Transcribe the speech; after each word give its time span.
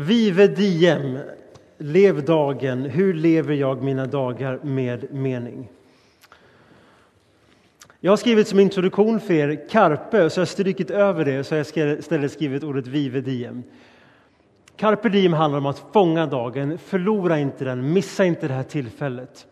Vive 0.00 0.46
diem, 0.46 1.18
lev 1.78 2.24
dagen. 2.24 2.84
Hur 2.84 3.14
lever 3.14 3.54
jag 3.54 3.82
mina 3.82 4.06
dagar 4.06 4.60
med 4.62 5.14
mening? 5.14 5.68
Jag 8.00 8.12
har 8.12 8.16
skrivit 8.16 8.48
som 8.48 8.58
introduktion 8.58 9.20
för 9.20 9.34
er 9.34 9.68
Carpe, 9.70 10.30
så 10.30 10.38
jag 10.38 10.40
har 10.40 10.46
strykit 10.46 10.90
över 10.90 11.24
det 11.24 11.44
så 11.44 11.54
jag 11.54 11.66
istället 11.98 12.32
skrivit 12.32 12.64
ordet 12.64 12.86
vive 12.86 13.20
diem. 13.20 13.62
Carpe 14.76 15.08
diem 15.08 15.32
handlar 15.32 15.58
om 15.58 15.66
att 15.66 15.84
fånga 15.92 16.26
dagen, 16.26 16.78
förlora 16.78 17.38
inte 17.38 17.64
den, 17.64 17.92
missa 17.92 18.24
inte 18.24 18.48
det 18.48 18.54
här 18.54 18.62
tillfället. 18.62 19.46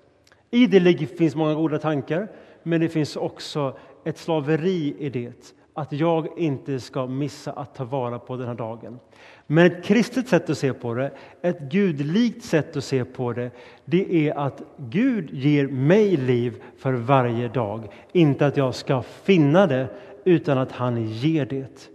I 0.51 0.67
det 0.67 1.07
finns 1.19 1.35
många 1.35 1.55
goda 1.55 1.79
tankar, 1.79 2.29
men 2.63 2.81
det 2.81 2.89
finns 2.89 3.17
också 3.17 3.79
ett 4.05 4.19
slaveri 4.19 4.97
i 4.99 5.11
det. 5.11 5.53
Att 5.79 5.93
jag 5.93 6.39
inte 6.39 6.81
ska 6.81 7.07
missa 7.07 7.53
att 7.53 7.75
ta 7.75 7.85
vara 7.85 8.19
på 8.19 8.37
den 8.37 8.47
här 8.47 8.55
dagen. 8.55 8.99
Men 9.47 9.67
ett 9.67 9.85
kristet 9.85 10.29
sätt 10.29 10.51
att 10.51 10.59
se 10.59 10.73
på 10.73 10.95
det, 10.95 11.11
ett 11.43 11.61
gudlikt 11.61 12.45
sätt 12.45 12.77
att 12.77 12.85
se 12.85 13.05
på 13.05 13.33
det, 13.33 13.51
det 13.85 14.29
är 14.29 14.39
att 14.39 14.63
Gud 14.77 15.31
ger 15.31 15.67
mig 15.67 16.17
liv 16.17 16.63
för 16.79 16.93
varje 16.93 17.49
dag. 17.49 17.89
Inte 18.13 18.47
att 18.47 18.57
jag 18.57 18.75
ska 18.75 19.03
finna 19.03 19.67
det, 19.67 19.89
utan 20.25 20.59
att 20.59 20.73
han 20.73 21.09
ger 21.09 21.47
det. 21.47 21.91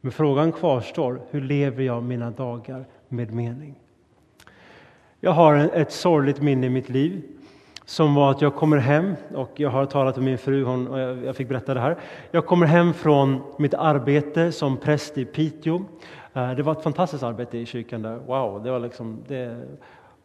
Men 0.00 0.12
frågan 0.12 0.52
kvarstår, 0.52 1.20
hur 1.30 1.40
lever 1.40 1.82
jag 1.82 2.02
mina 2.02 2.30
dagar 2.30 2.84
med 3.08 3.34
mening? 3.34 3.74
Jag 5.20 5.32
har 5.32 5.54
ett 5.56 5.92
sorgligt 5.92 6.42
minne 6.42 6.66
i 6.66 6.70
mitt 6.70 6.88
liv 6.88 7.22
som 7.88 8.14
var 8.14 8.30
att 8.30 8.42
jag 8.42 8.54
kommer 8.54 8.76
hem, 8.76 9.14
och 9.34 9.50
jag 9.56 9.70
har 9.70 9.86
talat 9.86 10.16
med 10.16 10.24
min 10.24 10.38
fru, 10.38 10.64
hon, 10.64 10.88
och 10.88 10.98
jag 10.98 11.36
fick 11.36 11.48
berätta 11.48 11.74
det 11.74 11.80
här. 11.80 11.98
Jag 12.30 12.46
kommer 12.46 12.66
hem 12.66 12.94
från 12.94 13.42
mitt 13.58 13.74
arbete 13.74 14.52
som 14.52 14.76
präst 14.76 15.18
i 15.18 15.24
Piteå. 15.24 15.84
Eh, 16.32 16.50
det 16.50 16.62
var 16.62 16.72
ett 16.72 16.82
fantastiskt 16.82 17.22
arbete 17.22 17.58
i 17.58 17.66
kyrkan 17.66 18.02
där. 18.02 18.16
Wow, 18.16 18.62
det 18.62 18.70
var 18.70 18.78
liksom, 18.78 19.18
det 19.28 19.62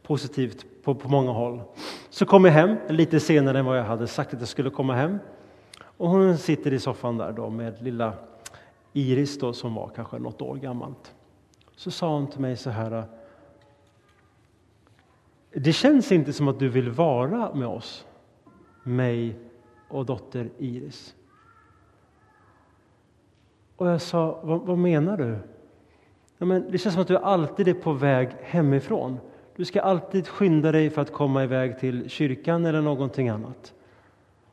positivt 0.02 0.66
på, 0.84 0.96
på 0.96 1.10
många 1.10 1.32
håll. 1.32 1.62
Så 2.10 2.26
kom 2.26 2.46
jag 2.46 2.52
hem 2.52 2.76
lite 2.90 3.20
senare 3.20 3.60
än 3.60 3.66
vad 3.66 3.80
jag 3.80 3.84
hade 3.84 4.08
sagt 4.08 4.34
att 4.34 4.40
jag 4.40 4.50
skulle 4.50 4.70
komma 4.70 4.96
hem. 4.96 5.20
Och 5.98 6.10
hon 6.10 6.38
sitter 6.38 6.74
i 6.74 6.80
soffan 6.80 7.18
där 7.18 7.32
då 7.32 7.50
med 7.50 7.82
lilla 7.82 8.14
Iris 8.94 9.40
då, 9.40 9.54
som 9.54 9.76
var 9.76 9.92
kanske 9.96 10.20
något 10.20 10.42
år 10.42 10.56
gammalt. 10.56 11.14
Så 11.76 11.92
sa 11.92 12.14
hon 12.14 12.28
till 12.28 12.42
mig 12.42 12.58
så 12.58 12.70
här. 12.70 13.04
Det 15.56 15.74
känns 15.74 16.12
inte 16.12 16.34
som 16.34 16.48
att 16.48 16.60
du 16.60 16.70
vill 16.70 16.90
vara 16.90 17.56
med 17.56 17.68
oss, 17.68 18.06
mig 18.84 19.36
och 19.88 20.06
dotter 20.06 20.50
Iris. 20.58 21.16
Och 23.76 23.88
jag 23.88 24.02
sa, 24.02 24.40
vad, 24.44 24.62
vad 24.62 24.78
menar 24.78 25.18
du? 25.18 25.38
Ja, 26.38 26.46
men 26.46 26.72
det 26.72 26.78
känns 26.78 26.94
som 26.94 27.02
att 27.02 27.08
du 27.08 27.18
alltid 27.18 27.68
är 27.68 27.74
på 27.74 27.94
väg 27.94 28.30
hemifrån. 28.42 29.18
Du 29.56 29.66
ska 29.66 29.82
alltid 29.82 30.28
skynda 30.28 30.72
dig 30.72 30.90
för 30.90 31.02
att 31.02 31.14
komma 31.14 31.44
iväg 31.44 31.80
till 31.80 32.10
kyrkan 32.10 32.66
eller 32.66 32.82
någonting 32.82 33.30
annat. 33.30 33.74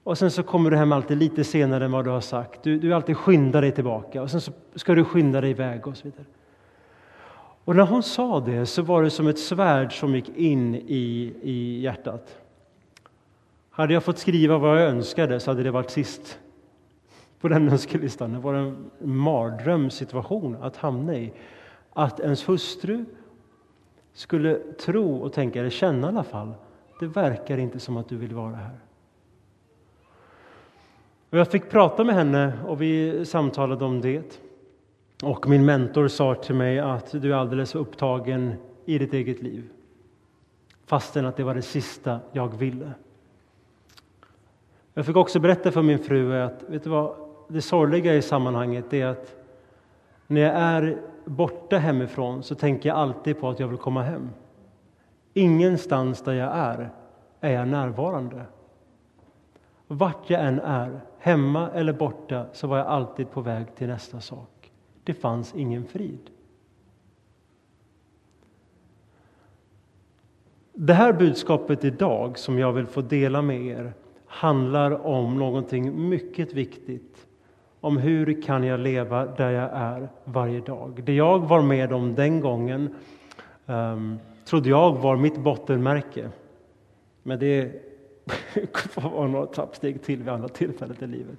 Och 0.02 0.18
sen 0.18 0.30
så 0.30 0.42
kommer 0.42 0.70
du 0.70 0.76
hem 0.76 0.92
alltid 0.92 1.18
lite 1.18 1.44
senare 1.44 1.84
än 1.84 1.92
vad 1.92 2.04
du 2.04 2.10
har 2.10 2.20
sagt. 2.20 2.62
Du, 2.62 2.78
du 2.78 2.94
alltid 2.94 3.16
skyndar 3.16 3.62
dig 3.62 3.72
tillbaka 3.72 4.22
och 4.22 4.30
sen 4.30 4.40
så 4.40 4.52
ska 4.74 4.94
du 4.94 5.04
skynda 5.04 5.40
dig 5.40 5.50
iväg 5.50 5.86
och 5.86 5.96
så 5.96 6.04
vidare. 6.04 6.24
Och 7.64 7.76
när 7.76 7.86
hon 7.86 8.02
sa 8.02 8.40
det 8.40 8.66
så 8.66 8.82
var 8.82 9.02
det 9.02 9.10
som 9.10 9.26
ett 9.28 9.38
svärd 9.38 9.98
som 9.98 10.14
gick 10.14 10.28
in 10.36 10.74
i, 10.74 11.34
i 11.42 11.80
hjärtat. 11.80 12.36
Hade 13.70 13.94
jag 13.94 14.04
fått 14.04 14.18
skriva 14.18 14.58
vad 14.58 14.82
jag 14.82 14.88
önskade 14.88 15.40
så 15.40 15.50
hade 15.50 15.62
det 15.62 15.70
varit 15.70 15.90
sist 15.90 16.38
på 17.40 17.48
den 17.48 17.68
önskelistan. 17.72 18.32
Det 18.32 18.38
var 18.38 18.54
en 18.54 18.90
mardrömssituation 18.98 20.56
att 20.60 20.76
hamna 20.76 21.14
i 21.14 21.32
att 21.92 22.20
ens 22.20 22.48
hustru 22.48 23.04
skulle 24.12 24.54
tro 24.58 25.16
och 25.16 25.32
tänka, 25.32 25.60
eller 25.60 25.70
känna 25.70 26.06
i 26.06 26.10
alla 26.10 26.24
fall, 26.24 26.54
det 27.00 27.06
verkar 27.06 27.58
inte 27.58 27.80
som 27.80 27.96
att 27.96 28.08
du 28.08 28.16
vill 28.16 28.34
vara 28.34 28.54
här. 28.54 28.78
Och 31.30 31.38
jag 31.38 31.48
fick 31.48 31.70
prata 31.70 32.04
med 32.04 32.14
henne 32.14 32.52
och 32.66 32.82
vi 32.82 33.24
samtalade 33.26 33.84
om 33.84 34.00
det. 34.00 34.40
Och 35.22 35.48
min 35.48 35.64
mentor 35.64 36.08
sa 36.08 36.34
till 36.34 36.54
mig 36.54 36.78
att 36.78 37.12
du 37.12 37.32
är 37.32 37.36
alldeles 37.36 37.74
upptagen 37.74 38.54
i 38.84 38.98
ditt 38.98 39.14
eget 39.14 39.42
liv. 39.42 39.70
Fastän 40.86 41.26
att 41.26 41.36
det 41.36 41.44
var 41.44 41.54
det 41.54 41.62
sista 41.62 42.20
jag 42.32 42.58
ville. 42.58 42.92
Jag 44.94 45.06
fick 45.06 45.16
också 45.16 45.40
berätta 45.40 45.70
för 45.70 45.82
min 45.82 45.98
fru 45.98 46.42
att 46.42 46.62
vet 46.62 46.84
du 46.84 46.90
vad, 46.90 47.14
det 47.48 47.62
sorgliga 47.62 48.14
i 48.14 48.22
sammanhanget 48.22 48.92
är 48.92 49.06
att 49.06 49.34
när 50.26 50.40
jag 50.40 50.54
är 50.54 50.98
borta 51.24 51.78
hemifrån 51.78 52.42
så 52.42 52.54
tänker 52.54 52.88
jag 52.88 52.98
alltid 52.98 53.40
på 53.40 53.48
att 53.48 53.60
jag 53.60 53.68
vill 53.68 53.78
komma 53.78 54.02
hem. 54.02 54.30
Ingenstans 55.34 56.22
där 56.22 56.32
jag 56.32 56.56
är, 56.56 56.90
är 57.40 57.52
jag 57.52 57.68
närvarande. 57.68 58.44
Vart 59.86 60.30
jag 60.30 60.44
än 60.44 60.60
är, 60.60 61.00
hemma 61.18 61.70
eller 61.70 61.92
borta, 61.92 62.46
så 62.52 62.66
var 62.66 62.78
jag 62.78 62.86
alltid 62.86 63.30
på 63.30 63.40
väg 63.40 63.74
till 63.74 63.88
nästa 63.88 64.20
sak. 64.20 64.59
Det 65.04 65.14
fanns 65.14 65.54
ingen 65.54 65.84
frid. 65.84 66.30
Det 70.72 70.94
här 70.94 71.12
budskapet 71.12 71.84
idag, 71.84 72.38
som 72.38 72.58
jag 72.58 72.72
vill 72.72 72.86
få 72.86 73.00
dela 73.00 73.42
med 73.42 73.62
er, 73.62 73.92
handlar 74.26 75.06
om 75.06 75.38
någonting 75.38 76.08
mycket 76.08 76.52
viktigt 76.52 77.26
om 77.80 77.96
hur 77.96 78.42
kan 78.42 78.64
jag 78.64 78.80
leva 78.80 79.26
där 79.26 79.50
jag 79.50 79.70
är 79.72 80.08
varje 80.24 80.60
dag. 80.60 81.02
Det 81.04 81.14
jag 81.14 81.38
var 81.38 81.62
med 81.62 81.92
om 81.92 82.14
den 82.14 82.40
gången 82.40 82.94
um, 83.66 84.18
trodde 84.44 84.68
jag 84.68 84.92
var 84.98 85.16
mitt 85.16 85.38
bottenmärke. 85.38 86.30
Men 87.22 87.38
det 87.38 87.72
var 88.94 89.28
några 89.28 89.46
trappsteg 89.46 90.02
till 90.02 90.18
vid 90.18 90.28
andra 90.28 90.48
tillfällen 90.48 90.96
i 91.00 91.06
livet. 91.06 91.38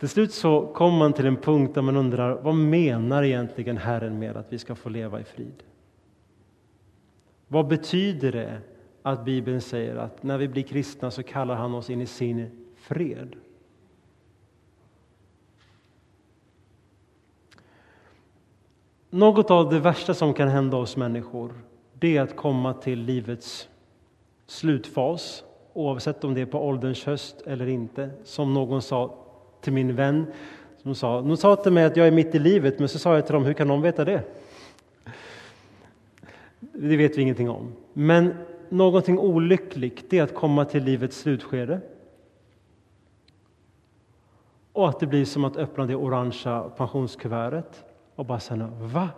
Till 0.00 0.08
slut 0.08 0.32
så 0.32 0.66
kommer 0.66 0.98
man 0.98 1.12
till 1.12 1.26
en 1.26 1.36
punkt 1.36 1.74
där 1.74 1.82
man 1.82 1.96
undrar 1.96 2.34
vad 2.42 2.54
menar 2.54 3.22
egentligen 3.22 3.76
Herren 3.76 4.18
med 4.18 4.36
att 4.36 4.52
vi 4.52 4.58
ska 4.58 4.74
få 4.74 4.88
leva 4.88 5.20
i 5.20 5.24
frid? 5.24 5.62
Vad 7.48 7.66
betyder 7.66 8.32
det 8.32 8.60
att 9.02 9.24
Bibeln 9.24 9.60
säger 9.60 9.96
att 9.96 10.22
när 10.22 10.38
vi 10.38 10.48
blir 10.48 10.62
kristna 10.62 11.10
så 11.10 11.22
kallar 11.22 11.54
han 11.54 11.74
oss 11.74 11.90
in 11.90 12.00
i 12.00 12.06
sin 12.06 12.66
fred? 12.76 13.36
Något 19.10 19.50
av 19.50 19.70
det 19.70 19.80
värsta 19.80 20.14
som 20.14 20.34
kan 20.34 20.48
hända 20.48 20.76
oss 20.76 20.96
människor 20.96 21.52
det 21.92 22.16
är 22.16 22.22
att 22.22 22.36
komma 22.36 22.74
till 22.74 23.00
livets 23.00 23.68
slutfas 24.46 25.44
oavsett 25.72 26.24
om 26.24 26.34
det 26.34 26.40
är 26.40 26.46
på 26.46 26.58
ålderns 26.58 27.04
höst 27.04 27.42
eller 27.46 27.66
inte. 27.66 28.10
Som 28.24 28.54
någon 28.54 28.82
sa 28.82 29.19
till 29.60 29.72
min 29.72 29.96
vän. 29.96 30.26
Som 30.82 30.94
sa, 30.94 31.20
de 31.20 31.36
sa 31.36 31.56
till 31.56 31.72
mig 31.72 31.84
att 31.84 31.96
jag 31.96 32.06
är 32.06 32.10
mitt 32.10 32.34
i 32.34 32.38
livet, 32.38 32.78
men 32.78 32.88
så 32.88 32.98
sa 32.98 33.14
jag 33.14 33.26
till 33.26 33.34
dem, 33.34 33.44
hur 33.44 33.52
kan 33.52 33.68
de 33.68 33.82
veta 33.82 34.04
det? 34.04 34.22
Det 36.60 36.96
vet 36.96 37.18
vi 37.18 37.22
ingenting 37.22 37.50
om. 37.50 37.72
Men 37.92 38.34
någonting 38.68 39.18
olyckligt 39.18 40.12
är 40.12 40.22
att 40.22 40.34
komma 40.34 40.64
till 40.64 40.84
livets 40.84 41.18
slutskede. 41.18 41.80
Och 44.72 44.88
att 44.88 45.00
det 45.00 45.06
blir 45.06 45.24
som 45.24 45.44
att 45.44 45.56
öppna 45.56 45.86
det 45.86 45.94
orangea 45.94 46.62
pensionskuvertet 46.76 47.84
och 48.14 48.26
bara 48.26 48.40
känna, 48.40 48.66
va? 48.66 49.08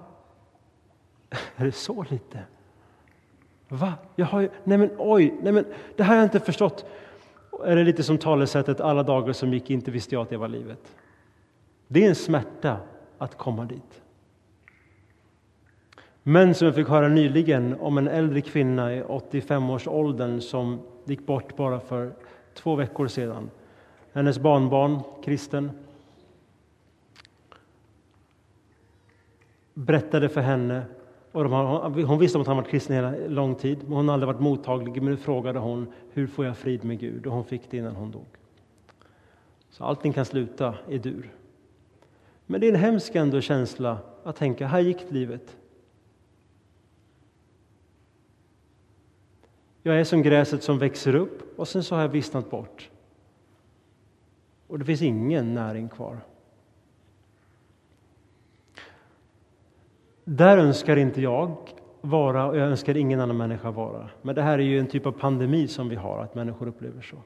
Är 1.56 1.64
det 1.64 1.72
så 1.72 2.04
lite? 2.10 2.38
Va? 3.69 3.92
Jag 4.16 4.26
har 4.26 4.41
ju, 4.41 4.48
nej 4.64 4.78
men 4.78 4.91
oj, 4.98 5.34
nej 5.42 5.53
men 5.53 5.64
det 5.97 6.03
här 6.03 6.14
har 6.14 6.16
jag 6.16 6.26
inte 6.26 6.41
förstått. 6.41 6.86
Är 7.65 7.77
det 7.77 7.85
lite 7.85 8.03
som 8.03 8.19
talesättet 8.19 8.81
alla 8.81 9.03
dagar 9.03 9.33
som 9.33 9.53
gick 9.53 9.71
inte 9.71 9.91
visste 9.91 10.15
jag 10.15 10.23
att 10.23 10.31
det 10.31 10.37
var 10.37 10.49
livet. 10.49 10.95
Det 11.89 12.05
är 12.05 12.09
en 12.09 12.15
smärta 12.15 12.77
att 13.19 13.39
komma 13.39 13.65
dit. 13.65 14.03
Men 16.22 16.54
som 16.54 16.66
jag 16.66 16.75
fick 16.75 16.89
höra 16.89 17.09
nyligen 17.09 17.81
om 17.81 17.99
en 17.99 18.09
äldre 18.09 18.41
kvinna 18.41 18.95
i 18.95 19.03
85-årsåldern 19.03 20.41
som 20.41 20.81
gick 21.04 21.27
bort 21.27 21.57
bara 21.57 21.81
för 21.81 22.13
två 22.54 22.75
veckor 22.75 23.09
sedan. 23.09 23.51
Hennes 24.13 24.39
barnbarn, 24.39 25.01
kristen, 25.25 25.71
berättade 29.75 30.28
för 30.28 30.41
henne. 30.41 30.83
Och 31.33 31.45
de, 31.45 32.05
hon 32.05 32.19
visste 32.19 32.41
att 32.41 32.47
han 32.47 32.57
varit 32.57 32.69
kristen 32.69 32.97
hela 32.97 33.15
lång 33.29 33.55
tid, 33.55 33.79
men 33.83 33.93
hon 33.93 34.09
har 34.09 34.15
aldrig 34.15 34.27
varit 34.27 34.41
mottaglig. 34.41 35.03
Men 35.03 35.11
nu 35.13 35.17
frågade 35.17 35.59
hon 35.59 35.93
hur 36.13 36.27
får 36.27 36.45
jag 36.45 36.57
frid 36.57 36.84
med 36.84 36.99
Gud 36.99 37.27
och 37.27 37.33
hon 37.33 37.45
fick 37.45 37.71
det 37.71 37.77
innan 37.77 37.97
hon 37.97 38.11
dog. 38.11 38.27
Så 39.71 39.84
allting 39.84 40.13
kan 40.13 40.25
sluta 40.25 40.75
i 40.89 40.99
dur. 40.99 41.33
Men 42.47 42.61
det 42.61 42.67
är 42.67 42.73
en 42.73 42.81
hemsk 42.81 43.15
ändå 43.15 43.41
känsla 43.41 43.99
att 44.25 44.37
tänka, 44.37 44.67
här 44.67 44.81
gick 44.81 45.11
livet. 45.11 45.57
Jag 49.83 50.01
är 50.01 50.05
som 50.05 50.23
gräset 50.23 50.63
som 50.63 50.79
växer 50.79 51.15
upp 51.15 51.59
och 51.59 51.69
sen 51.69 51.84
så 51.84 51.95
har 51.95 52.03
jag 52.03 52.09
vissnat 52.09 52.51
bort. 52.51 52.91
Och 54.67 54.79
det 54.79 54.84
finns 54.84 55.03
ingen 55.03 55.55
näring 55.55 55.89
kvar. 55.89 56.21
Där 60.24 60.59
önskar 60.59 60.97
inte 60.97 61.22
jag 61.22 61.57
vara 62.01 62.47
och 62.47 62.57
jag 62.57 62.69
önskar 62.69 62.97
ingen 62.97 63.21
annan 63.21 63.36
människa 63.36 63.71
vara. 63.71 64.10
Men 64.22 64.34
det 64.34 64.42
här 64.42 64.59
är 64.59 64.63
ju 64.63 64.78
en 64.78 64.86
typ 64.86 65.07
av 65.07 65.13
pandemi 65.13 65.69
som 65.69 65.89
vi 65.89 65.97
har, 65.97 66.22
att 66.22 66.34
människor 66.34 66.69
upplever 66.69 67.03
så. 67.03 67.16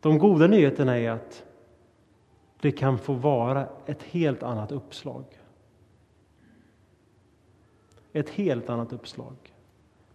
De 0.00 0.18
goda 0.18 0.46
nyheterna 0.46 0.98
är 0.98 1.10
att 1.10 1.44
det 2.60 2.72
kan 2.72 2.98
få 2.98 3.12
vara 3.12 3.66
ett 3.86 4.02
helt 4.02 4.42
annat 4.42 4.72
uppslag. 4.72 5.24
Ett 8.12 8.30
helt 8.30 8.70
annat 8.70 8.92
uppslag. 8.92 9.36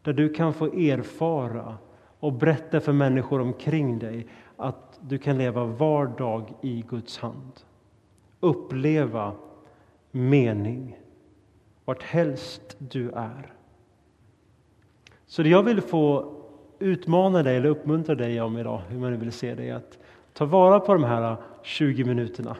Där 0.01 0.13
du 0.13 0.33
kan 0.33 0.53
få 0.53 0.65
erfara 0.65 1.77
och 2.19 2.33
berätta 2.33 2.79
för 2.79 2.93
människor 2.93 3.41
omkring 3.41 3.99
dig 3.99 4.27
att 4.57 4.99
du 5.01 5.17
kan 5.17 5.37
leva 5.37 5.63
var 5.63 6.07
dag 6.07 6.53
i 6.61 6.85
Guds 6.89 7.17
hand. 7.17 7.51
Uppleva 8.39 9.33
mening 10.15 10.97
vart 11.85 12.03
helst 12.03 12.75
du 12.77 13.09
är. 13.11 13.53
Så 15.25 15.43
det 15.43 15.49
jag 15.49 15.63
vill 15.63 15.81
få 15.81 16.33
utmana 16.79 17.43
dig 17.43 17.57
eller 17.57 17.69
uppmuntra 17.69 18.15
dig 18.15 18.41
om 18.41 18.57
idag, 18.57 18.81
hur 18.89 18.99
man 18.99 19.11
nu 19.11 19.17
vill 19.17 19.31
se 19.31 19.55
det, 19.55 19.69
är 19.69 19.75
att 19.75 19.97
ta 20.33 20.45
vara 20.45 20.79
på 20.79 20.93
de 20.93 21.03
här 21.03 21.37
20 21.63 22.03
minuterna. 22.03 22.57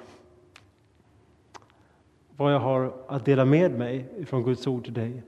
Vad 2.37 2.53
jag 2.53 2.59
har 2.59 2.93
att 3.07 3.25
dela 3.25 3.45
med 3.45 3.71
mig 3.71 4.25
från 4.25 4.43
Guds 4.43 4.67
ord 4.67 4.83
till 4.83 4.93
dig. 4.93 5.23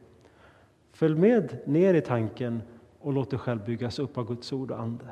Följ 0.91 1.15
med 1.15 1.57
ner 1.65 1.94
i 1.94 2.01
tanken 2.01 2.62
och 3.00 3.13
låt 3.13 3.30
dig 3.30 3.39
själv 3.39 3.65
byggas 3.65 4.00
upp 4.00 4.18
av 4.18 4.27
Guds 4.27 4.53
ord 4.53 4.71
och 4.71 4.80
ande. 4.80 5.06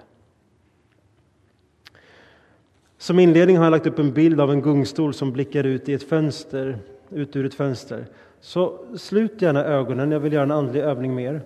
Som 2.98 3.20
inledning 3.20 3.58
har 3.58 3.64
jag 3.64 3.72
lagt 3.72 3.88
upp 3.88 4.00
en 4.00 4.14
bild 4.14 4.42
av 4.42 4.52
en 4.52 4.62
gungstol 4.62 5.14
som 5.14 5.32
blickar 5.32 5.64
ut 5.64 5.90
i 5.90 5.94
ett 5.94 6.10
fönster, 6.10 6.80
ut 7.10 7.36
ur 7.36 7.46
ett 7.46 7.54
fönster. 7.54 8.06
Så 8.40 8.80
slut 8.98 9.42
gärna 9.42 9.64
ögonen, 9.64 10.12
jag 10.12 10.20
vill 10.20 10.34
göra 10.34 10.44
en 10.44 10.52
andlig 10.52 10.82
övning 10.82 11.16
med 11.16 11.36
er. 11.36 11.42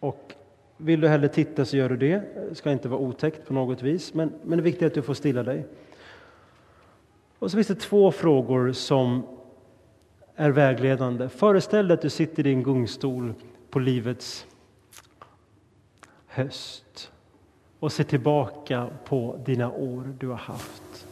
Och 0.00 0.32
vill 0.76 1.00
du 1.00 1.08
hellre 1.08 1.28
titta 1.28 1.64
så 1.64 1.76
gör 1.76 1.88
du 1.88 1.96
det. 1.96 2.22
Det 2.48 2.54
ska 2.54 2.70
inte 2.70 2.88
vara 2.88 3.00
otäckt 3.00 3.46
på 3.46 3.54
något 3.54 3.82
vis, 3.82 4.14
men, 4.14 4.32
men 4.42 4.58
det 4.58 4.62
är 4.62 4.64
viktigt 4.64 4.86
att 4.86 4.94
du 4.94 5.02
får 5.02 5.14
stilla 5.14 5.42
dig. 5.42 5.66
Och 7.38 7.50
så 7.50 7.56
finns 7.56 7.66
det 7.66 7.74
två 7.74 8.12
frågor 8.12 8.72
som 8.72 9.22
är 10.36 10.50
vägledande. 10.50 11.28
Föreställ 11.28 11.88
dig 11.88 11.94
att 11.94 12.02
du 12.02 12.10
sitter 12.10 12.46
i 12.46 12.52
en 12.52 12.62
gungstol 12.62 13.34
på 13.70 13.78
livets 13.78 14.46
höst 16.26 17.12
och 17.78 17.92
ser 17.92 18.04
tillbaka 18.04 18.88
på 19.04 19.40
dina 19.44 19.72
år 19.72 20.14
du 20.18 20.28
har 20.28 20.36
haft. 20.36 21.06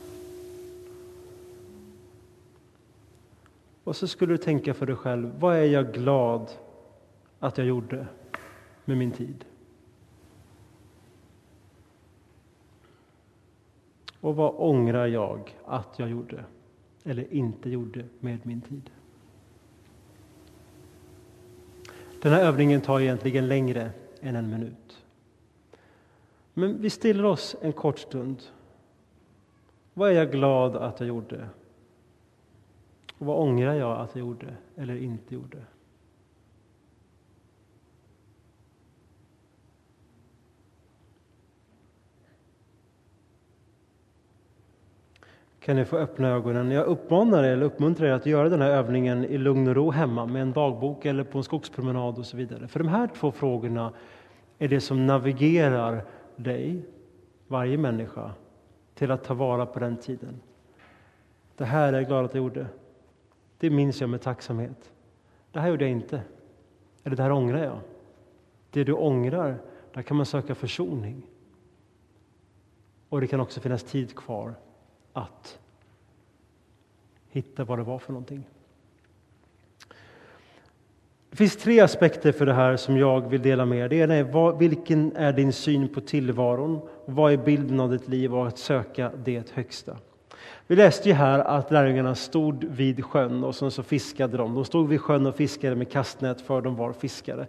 Och 3.85 3.97
så 3.97 4.09
skulle 4.09 4.33
du 4.33 4.39
tänka 4.39 4.75
för 4.75 4.87
dig 4.87 4.97
själv, 4.97 5.33
vad 5.39 5.57
är 5.57 5.65
jag 5.65 5.93
glad 5.93 6.51
att 7.39 7.59
jag 7.59 7.67
gjorde 7.67 8.07
med 8.85 8.97
min 8.97 9.13
tid? 9.13 9.45
Och 14.21 14.37
vad 14.37 14.55
ångrar 14.57 15.07
jag 15.07 15.57
att 15.65 15.99
jag 15.99 16.11
gjorde 16.11 16.45
eller 17.05 17.33
inte 17.33 17.71
gjorde 17.71 18.05
med 18.21 18.47
min 18.47 18.61
tid? 18.61 18.91
Den 22.23 22.33
här 22.33 22.45
övningen 22.45 22.81
tar 22.81 23.01
egentligen 23.01 23.49
längre 23.49 23.91
än 24.21 24.37
en 24.37 24.51
minut. 24.51 25.05
Men 26.55 26.83
vi 26.83 26.91
stiller 26.91 27.25
oss 27.25 27.57
en 27.61 27.73
kort 27.73 27.99
stund. 27.99 28.43
Vad 29.95 30.11
är 30.11 30.15
jag 30.15 30.33
glad 30.33 30.77
att 30.77 31.01
jag 31.01 31.09
gjorde? 31.09 31.49
Och 33.23 33.27
vad 33.27 33.39
ångrar 33.39 33.75
jag 33.75 34.01
att 34.01 34.17
jag 34.17 34.21
gjorde 34.21 34.55
eller 34.77 34.97
inte 34.97 35.35
gjorde? 35.35 35.59
kan 45.61 45.77
ni 45.77 45.85
få 45.85 45.97
öppna 45.97 46.29
ögonen. 46.29 46.71
Jag 46.71 46.87
uppmanar 46.87 47.45
er, 47.45 47.53
eller 47.53 47.67
uppmuntrar 47.67 48.07
er 48.07 48.13
att 48.13 48.27
göra 48.27 48.49
den 48.49 48.61
här 48.61 48.71
övningen 48.71 49.25
i 49.25 49.39
lugn 49.39 49.69
och 49.69 49.75
ro 49.75 49.91
hemma 49.91 50.27
med 50.27 50.43
en 50.43 50.53
dagbok 50.53 51.05
eller 51.05 51.25
på 51.25 51.39
en 51.39 51.45
skogspromenad 51.45 52.19
och 52.19 52.27
så 52.27 52.37
vidare. 52.37 52.69
För 52.69 52.81
de 52.81 52.89
här 52.89 53.07
två 53.07 53.33
frågorna 53.33 53.93
är 54.59 54.69
det 54.69 54.81
som 54.81 55.07
navigerar 55.07 56.05
dig, 56.37 56.85
varje 57.49 57.79
människa, 57.79 58.31
till 58.95 59.11
att 59.11 59.25
ta 59.25 59.35
vara 59.35 59.67
på 59.67 59.79
den 59.79 59.97
tiden. 59.97 60.41
Det 61.57 61.65
här 61.65 61.93
är 61.93 61.97
jag 61.97 62.07
glad 62.07 62.25
att 62.25 62.35
jag 62.35 62.43
gjorde. 62.43 62.67
Det 63.63 63.71
minns 63.71 64.01
jag 64.01 64.11
med 64.11 64.21
tacksamhet. 64.21 64.93
Det 65.53 65.61
här 65.61 65.69
gjorde 65.69 65.85
jag 65.85 65.91
inte. 65.91 66.23
Eller 67.05 67.17
det 67.17 67.23
här 67.23 67.33
ångrar 67.33 67.65
jag. 67.65 67.81
Det 68.71 68.85
du 68.85 68.93
ångrar, 68.93 69.63
där 69.95 70.03
kan 70.03 70.17
man 70.17 70.27
söka 70.27 70.55
försoning. 70.55 71.27
Och 73.09 73.21
det 73.21 73.27
kan 73.27 73.41
också 73.41 73.61
finnas 73.61 73.83
tid 73.83 74.17
kvar 74.17 74.55
att 75.13 75.59
hitta 77.29 77.65
vad 77.65 77.79
det 77.79 77.83
var 77.83 77.99
för 77.99 78.13
någonting. 78.13 78.49
Det 81.31 81.37
finns 81.37 81.57
tre 81.57 81.81
aspekter 81.81 82.33
för 82.33 82.47
det 82.47 82.55
här 82.55 82.77
som 82.77 82.97
jag 82.97 83.29
vill 83.29 83.43
dela 83.43 83.65
med 83.65 83.79
er. 83.79 83.89
Det 83.89 83.97
ena 83.97 84.15
är 84.15 84.25
vad, 84.25 84.59
vilken 84.59 85.17
är 85.17 85.33
din 85.33 85.53
syn 85.53 85.89
på 85.89 86.01
tillvaron? 86.01 86.89
Vad 87.05 87.33
är 87.33 87.37
bilden 87.37 87.81
av 87.81 87.91
ditt 87.91 88.09
liv 88.09 88.35
och 88.35 88.47
att 88.47 88.59
söka 88.59 89.13
det 89.25 89.51
högsta? 89.51 89.97
Vi 90.73 90.77
läste 90.77 91.09
ju 91.09 91.15
här 91.15 91.39
att 91.39 91.71
lärjungarna 91.71 92.15
stod 92.15 92.65
vid 92.65 93.05
sjön 93.05 93.45
och 93.45 93.55
så 93.55 93.83
fiskade 93.83 94.37
de. 94.37 94.55
De 94.55 94.65
stod 94.65 94.89
vid 94.89 95.01
sjön 95.01 95.27
och 95.27 95.37
fiskade 95.37 95.77
med 95.77 95.91
kastnät 95.91 96.41
för 96.41 96.61
de 96.61 96.77
var 96.77 96.93
fiskare. 96.93 97.47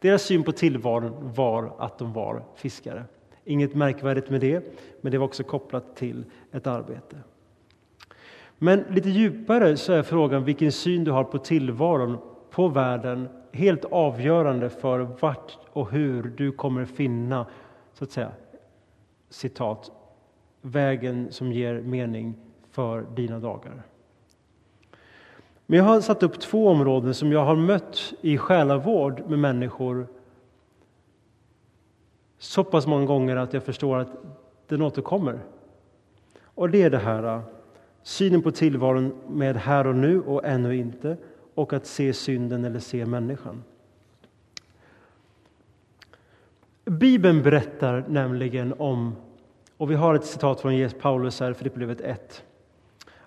Deras 0.00 0.22
syn 0.22 0.42
på 0.42 0.52
tillvaron 0.52 1.32
var 1.36 1.72
att 1.78 1.98
de 1.98 2.12
var 2.12 2.42
fiskare. 2.56 3.04
Inget 3.44 3.74
märkvärdigt 3.74 4.30
med 4.30 4.40
det, 4.40 4.64
men 5.00 5.12
det 5.12 5.18
var 5.18 5.24
också 5.24 5.42
kopplat 5.42 5.96
till 5.96 6.24
ett 6.52 6.66
arbete. 6.66 7.16
Men 8.58 8.84
lite 8.90 9.10
djupare 9.10 9.76
så 9.76 9.92
är 9.92 10.02
frågan 10.02 10.44
vilken 10.44 10.72
syn 10.72 11.04
du 11.04 11.10
har 11.10 11.24
på 11.24 11.38
tillvaron, 11.38 12.18
på 12.50 12.68
världen, 12.68 13.28
helt 13.52 13.84
avgörande 13.84 14.70
för 14.70 15.00
vart 15.20 15.58
och 15.72 15.90
hur 15.90 16.22
du 16.22 16.52
kommer 16.52 16.84
finna, 16.84 17.46
så 17.94 18.04
att 18.04 18.10
säga, 18.10 18.30
citat, 19.30 19.90
vägen 20.62 21.28
som 21.30 21.52
ger 21.52 21.80
mening 21.80 22.34
för 22.76 23.06
dina 23.14 23.38
dagar. 23.38 23.82
Men 25.66 25.78
jag 25.78 25.84
har 25.84 26.00
satt 26.00 26.22
upp 26.22 26.40
två 26.40 26.68
områden 26.68 27.14
som 27.14 27.32
jag 27.32 27.44
har 27.44 27.56
mött 27.56 28.14
i 28.20 28.38
själavård 28.38 29.22
med 29.28 29.38
människor 29.38 30.06
så 32.38 32.64
pass 32.64 32.86
många 32.86 33.06
gånger 33.06 33.36
att 33.36 33.52
jag 33.52 33.62
förstår 33.62 33.98
att 33.98 34.08
den 34.68 34.82
återkommer. 34.82 35.40
Och 36.44 36.70
det 36.70 36.82
är 36.82 36.90
det 36.90 36.98
här 36.98 37.42
synen 38.02 38.42
på 38.42 38.50
tillvaron 38.50 39.14
med 39.28 39.56
här 39.56 39.86
och 39.86 39.96
nu 39.96 40.22
och 40.22 40.44
ännu 40.44 40.76
inte 40.76 41.16
och 41.54 41.72
att 41.72 41.86
se 41.86 42.12
synden 42.12 42.64
eller 42.64 42.80
se 42.80 43.06
människan. 43.06 43.64
Bibeln 46.84 47.42
berättar 47.42 48.04
nämligen 48.08 48.74
om, 48.78 49.16
och 49.76 49.90
vi 49.90 49.94
har 49.94 50.14
ett 50.14 50.24
citat 50.24 50.60
från 50.60 50.90
Paulus 51.00 51.40
här, 51.40 51.52
Filipperbrevet 51.52 52.00
1, 52.00 52.44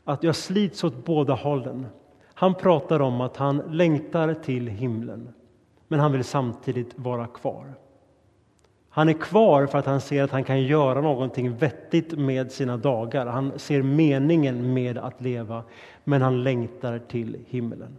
att 0.10 0.24
jag 0.24 0.36
slits 0.36 0.84
åt 0.84 1.06
båda 1.06 1.34
hållen. 1.34 1.86
Han 2.34 2.56
pratar 2.56 3.00
om 3.00 3.22
att 3.22 3.38
han 3.38 3.58
längtar 3.58 4.34
till 4.34 4.68
himlen, 4.68 5.30
men 5.88 6.00
han 6.00 6.12
vill 6.12 6.24
samtidigt 6.24 7.00
vara 7.00 7.28
kvar. 7.28 7.74
Han 8.90 9.10
är 9.10 9.14
kvar 9.14 9.66
för 9.66 9.78
att 9.78 9.86
han 9.86 10.02
ser 10.02 10.24
att 10.24 10.32
han 10.32 10.44
kan 10.44 10.62
göra 10.64 11.02
någonting 11.02 11.56
vettigt 11.56 12.18
med 12.18 12.52
sina 12.52 12.78
dagar. 12.78 13.26
Han 13.26 13.60
ser 13.60 13.82
meningen 13.82 14.74
med 14.74 14.98
att 14.98 15.22
leva, 15.22 15.64
men 16.04 16.22
han 16.22 16.44
längtar 16.44 17.00
till 17.00 17.38
himlen. 17.48 17.98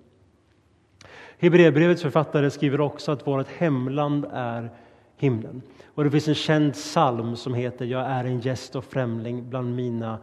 Hebreerbrevets 1.39 2.03
författare 2.03 2.51
skriver 2.51 2.81
också 2.81 3.13
att 3.13 3.27
vårt 3.27 3.49
hemland 3.49 4.27
är 4.33 4.71
himlen. 5.17 5.63
Och 5.95 6.05
det 6.05 6.11
finns 6.11 6.29
en 6.29 6.35
känd 6.35 6.73
psalm 6.73 7.37
som 7.37 7.55
heter 7.55 7.85
Jag 7.85 8.07
är 8.07 8.25
en 8.25 8.41
gäst 8.41 8.77
och 8.77 8.85
främling 8.85 9.51
bland 9.51 9.77
mina, 9.77 10.19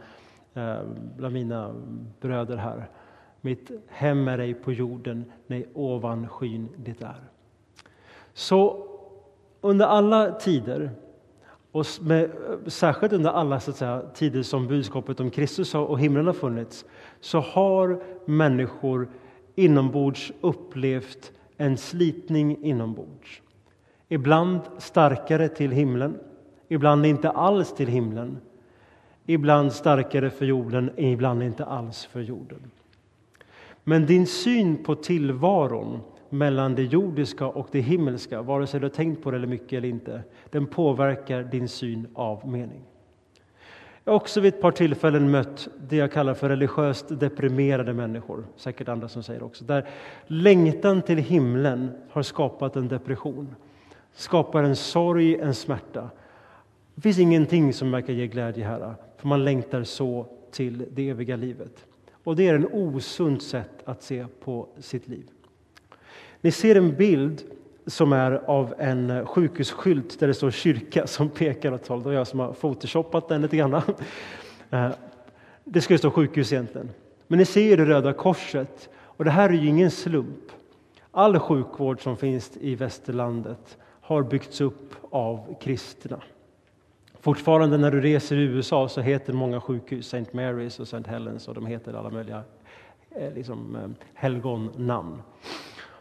Eh, 0.54 0.78
bland 1.16 1.34
mina 1.34 1.74
bröder 2.20 2.56
här. 2.56 2.88
Mitt 3.40 3.70
hem 3.86 4.28
är 4.28 4.38
ej 4.38 4.54
på 4.54 4.72
jorden, 4.72 5.24
nej 5.46 5.68
ovan 5.74 6.28
skyn 6.28 6.68
det 6.76 7.02
är. 7.02 7.20
Så 8.32 8.86
under 9.60 9.86
alla 9.86 10.32
tider, 10.32 10.90
och 11.72 11.86
med, 12.00 12.24
eh, 12.24 12.30
särskilt 12.66 13.12
under 13.12 13.30
alla 13.30 13.60
så 13.60 13.70
att 13.70 13.76
säga, 13.76 14.02
tider 14.14 14.42
som 14.42 14.66
budskapet 14.66 15.20
om 15.20 15.30
Kristus 15.30 15.74
och 15.74 16.00
himlen 16.00 16.26
har 16.26 16.32
funnits, 16.32 16.84
så 17.20 17.40
har 17.40 18.02
människor 18.24 19.08
inombords 19.54 20.32
upplevt 20.40 21.32
en 21.56 21.76
slitning 21.76 22.64
inombords. 22.64 23.42
Ibland 24.08 24.60
starkare 24.78 25.48
till 25.48 25.70
himlen, 25.70 26.18
ibland 26.68 27.06
inte 27.06 27.30
alls 27.30 27.74
till 27.74 27.88
himlen. 27.88 28.38
Ibland 29.30 29.72
starkare 29.72 30.30
för 30.30 30.44
jorden, 30.44 30.90
ibland 30.96 31.42
inte 31.42 31.64
alls 31.64 32.04
för 32.04 32.20
jorden. 32.20 32.70
Men 33.84 34.06
din 34.06 34.26
syn 34.26 34.84
på 34.84 34.94
tillvaron 34.94 36.00
mellan 36.28 36.74
det 36.74 36.82
jordiska 36.82 37.46
och 37.46 37.68
det 37.70 37.80
himmelska, 37.80 38.42
vare 38.42 38.66
sig 38.66 38.80
du 38.80 38.86
har 38.86 38.90
tänkt 38.90 39.22
på 39.22 39.30
det 39.30 39.36
eller 39.36 39.46
mycket 39.46 39.72
eller 39.72 39.88
inte, 39.88 40.22
den 40.50 40.66
påverkar 40.66 41.42
din 41.42 41.68
syn 41.68 42.06
av 42.14 42.48
mening. 42.48 42.82
Jag 44.04 44.12
har 44.12 44.16
också 44.16 44.40
vid 44.40 44.54
ett 44.54 44.60
par 44.60 44.70
tillfällen 44.70 45.30
mött 45.30 45.68
det 45.88 45.96
jag 45.96 46.12
kallar 46.12 46.34
för 46.34 46.48
religiöst 46.48 47.20
deprimerade 47.20 47.92
människor, 47.92 48.44
säkert 48.56 48.88
andra 48.88 49.08
som 49.08 49.22
säger 49.22 49.42
också, 49.42 49.64
där 49.64 49.88
längtan 50.26 51.02
till 51.02 51.18
himlen 51.18 51.90
har 52.10 52.22
skapat 52.22 52.76
en 52.76 52.88
depression, 52.88 53.54
skapar 54.12 54.62
en 54.62 54.76
sorg, 54.76 55.36
en 55.36 55.54
smärta. 55.54 56.10
Det 56.94 57.00
finns 57.00 57.18
ingenting 57.18 57.72
som 57.72 57.90
verkar 57.90 58.12
ge 58.12 58.26
glädje 58.26 58.64
här, 58.64 58.94
för 59.18 59.28
man 59.28 59.44
längtar 59.44 59.84
så 59.84 60.26
till 60.50 60.86
det 60.90 61.08
eviga 61.08 61.36
livet. 61.36 61.86
Och 62.24 62.36
det 62.36 62.48
är 62.48 62.54
en 62.54 62.68
osunt 62.72 63.42
sätt 63.42 63.82
att 63.84 64.02
se 64.02 64.26
på 64.40 64.68
sitt 64.78 65.08
liv. 65.08 65.26
Ni 66.40 66.50
ser 66.50 66.74
en 66.74 66.96
bild 66.96 67.42
som 67.86 68.12
är 68.12 68.32
av 68.32 68.74
en 68.78 69.26
sjukhusskylt 69.26 70.20
där 70.20 70.26
det 70.26 70.34
står 70.34 70.50
kyrka 70.50 71.06
som 71.06 71.28
pekar 71.28 71.72
åt 71.72 71.86
håll. 71.86 72.02
Det 72.02 72.10
är 72.10 72.14
jag 72.14 72.26
som 72.26 72.40
har 72.40 72.52
photoshoppat 72.52 73.28
den 73.28 73.42
lite 73.42 73.56
grann. 73.56 73.82
Eh, 74.70 74.90
det 75.64 75.80
ska 75.80 75.98
stå 75.98 76.10
sjukhus 76.10 76.52
egentligen. 76.52 76.90
Men 77.26 77.38
ni 77.38 77.44
ser 77.44 77.76
det 77.76 77.84
röda 77.84 78.12
korset. 78.12 78.88
Och 78.98 79.24
det 79.24 79.30
här 79.30 79.48
är 79.48 79.52
ju 79.52 79.66
ingen 79.68 79.90
slump. 79.90 80.52
All 81.10 81.38
sjukvård 81.38 82.02
som 82.02 82.16
finns 82.16 82.56
i 82.60 82.74
västerlandet 82.74 83.78
har 84.00 84.22
byggts 84.22 84.60
upp 84.60 84.94
av 85.10 85.54
kristna. 85.60 86.22
Fortfarande 87.20 87.78
när 87.78 87.90
du 87.90 88.00
reser 88.00 88.36
i 88.36 88.42
USA 88.42 88.88
så 88.88 89.00
heter 89.00 89.32
många 89.32 89.60
sjukhus 89.60 90.14
St. 90.14 90.30
Mary's 90.32 90.80
och 90.80 90.86
St. 90.86 91.10
Helens 91.10 91.48
och 91.48 91.54
de 91.54 91.66
heter 91.66 91.94
alla 91.94 92.10
möjliga 92.10 92.42
eh, 93.10 93.34
liksom, 93.34 93.76
eh, 93.76 94.06
helgonnamn. 94.14 95.22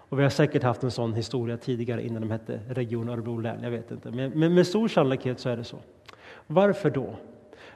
Och 0.09 0.19
vi 0.19 0.23
har 0.23 0.29
säkert 0.29 0.63
haft 0.63 0.83
en 0.83 0.91
sån 0.91 1.13
historia 1.13 1.57
tidigare 1.57 2.05
innan 2.05 2.21
de 2.21 2.31
hette 2.31 2.59
Region 2.69 3.09
Örebro 3.09 3.37
län. 3.37 3.63
Jag 3.63 3.71
vet 3.71 3.91
inte. 3.91 4.11
Men, 4.11 4.31
men 4.31 4.53
med 4.53 4.67
stor 4.67 4.87
sannolikhet 4.87 5.39
så 5.39 5.49
är 5.49 5.57
det 5.57 5.63
så. 5.63 5.77
Varför 6.47 6.89
då? 6.89 7.15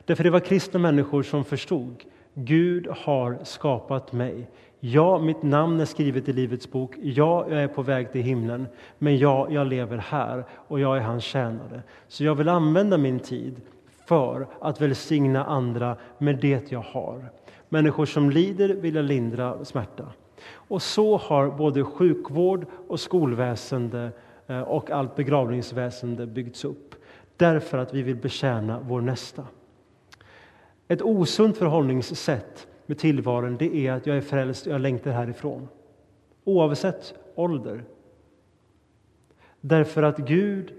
Därför 0.05 0.23
det 0.23 0.29
var 0.29 0.39
kristna 0.39 0.79
människor 0.79 1.23
som 1.23 1.45
förstod 1.45 2.03
Gud 2.33 2.87
har 2.87 3.39
skapat 3.43 4.13
mig. 4.13 4.49
Ja, 4.83 5.19
mitt 5.19 5.43
namn 5.43 5.79
är 5.79 5.85
skrivet 5.85 6.29
i 6.29 6.33
Livets 6.33 6.71
bok. 6.71 6.95
Ja, 7.01 7.45
jag 7.49 7.63
är 7.63 7.67
på 7.67 7.81
väg 7.81 8.11
till 8.11 8.21
himlen. 8.21 8.67
Men 8.97 9.17
ja, 9.17 9.47
jag 9.49 9.67
lever 9.67 9.97
här 9.97 10.45
och 10.67 10.79
jag 10.79 10.97
är 10.97 11.01
hans 11.01 11.23
tjänare. 11.23 11.81
Så 12.07 12.23
jag 12.23 12.35
vill 12.35 12.49
använda 12.49 12.97
min 12.97 13.19
tid 13.19 13.61
för 14.05 14.47
att 14.61 14.81
välsigna 14.81 15.45
andra 15.45 15.97
med 16.17 16.37
det 16.37 16.71
jag 16.71 16.79
har. 16.79 17.29
Människor 17.69 18.05
som 18.05 18.29
lider 18.29 18.69
vill 18.69 18.95
jag 18.95 19.05
lindra 19.05 19.65
smärta. 19.65 20.05
Och 20.53 20.81
så 20.81 21.17
har 21.17 21.49
både 21.49 21.83
sjukvård 21.83 22.65
och 22.87 22.99
skolväsende 22.99 24.11
eh, 24.47 24.61
och 24.61 24.91
allt 24.91 25.15
begravningsväsende 25.15 26.27
byggts 26.27 26.65
upp. 26.65 26.95
Därför 27.37 27.77
att 27.77 27.93
vi 27.93 28.01
vill 28.01 28.15
betjäna 28.15 28.79
vår 28.79 29.01
nästa. 29.01 29.43
Ett 30.87 31.01
osunt 31.01 31.57
förhållningssätt 31.57 32.67
med 32.91 32.97
tillvaron 32.97 33.57
det 33.57 33.75
är 33.75 33.91
att 33.91 34.07
jag 34.07 34.17
är 34.17 34.21
frälst 34.21 34.67
och 34.67 34.73
jag 34.73 34.81
längtar 34.81 35.11
härifrån. 35.11 35.67
Oavsett 36.43 37.13
ålder. 37.35 37.83
Därför 39.61 40.03
att 40.03 40.17
Gud 40.17 40.73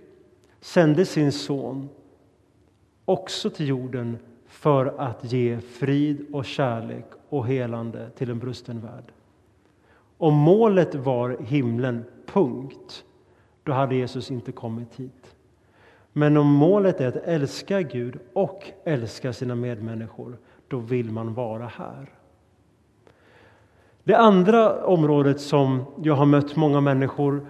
sände 0.61 1.05
sin 1.05 1.33
son 1.33 1.89
också 3.05 3.51
till 3.51 3.69
jorden 3.69 4.19
för 4.47 4.87
att 4.87 5.33
ge 5.33 5.61
frid 5.61 6.27
och 6.33 6.45
kärlek 6.45 7.05
och 7.29 7.47
helande 7.47 8.11
till 8.11 8.31
en 8.31 8.39
brusten 8.39 8.81
värld. 8.81 9.13
Om 10.19 10.35
målet 10.35 10.95
var 10.95 11.37
himlen, 11.41 12.05
punkt, 12.27 13.05
då 13.63 13.73
hade 13.73 13.95
Jesus 13.95 14.31
inte 14.31 14.53
kommit 14.53 14.95
hit. 14.95 15.37
Men 16.13 16.37
om 16.37 16.47
målet 16.47 17.01
är 17.01 17.09
att 17.09 17.17
älska 17.17 17.83
Gud 17.83 18.19
och 18.33 18.71
älska 18.85 19.33
sina 19.33 19.55
medmänniskor, 19.55 20.39
då 20.73 20.79
vill 20.79 21.11
man 21.11 21.35
vara 21.35 21.67
här. 21.67 22.11
Det 24.05 24.15
andra 24.15 24.85
området 24.85 25.41
som 25.41 25.85
jag 26.03 26.15
har 26.15 26.27
mött 26.27 26.57
många 26.57 26.81
människor 26.81 27.47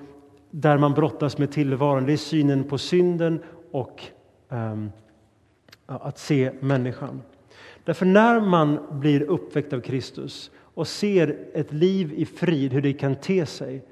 där 0.50 0.78
man 0.78 0.92
brottas 0.92 1.38
med 1.38 1.52
tillvaron, 1.52 2.06
det 2.06 2.12
är 2.12 2.16
synen 2.16 2.64
på 2.64 2.78
synden 2.78 3.42
och 3.70 4.02
um, 4.48 4.92
att 5.86 6.18
se 6.18 6.52
människan. 6.60 7.22
Därför 7.84 8.06
när 8.06 8.40
man 8.40 8.78
blir 8.90 9.22
uppväckt 9.22 9.72
av 9.72 9.80
Kristus 9.80 10.50
och 10.74 10.88
ser 10.88 11.38
ett 11.54 11.72
liv 11.72 12.12
i 12.12 12.24
frid, 12.24 12.72
hur 12.72 12.82
det 12.82 12.92
kan 12.92 13.16
te 13.16 13.46
sig, 13.46 13.84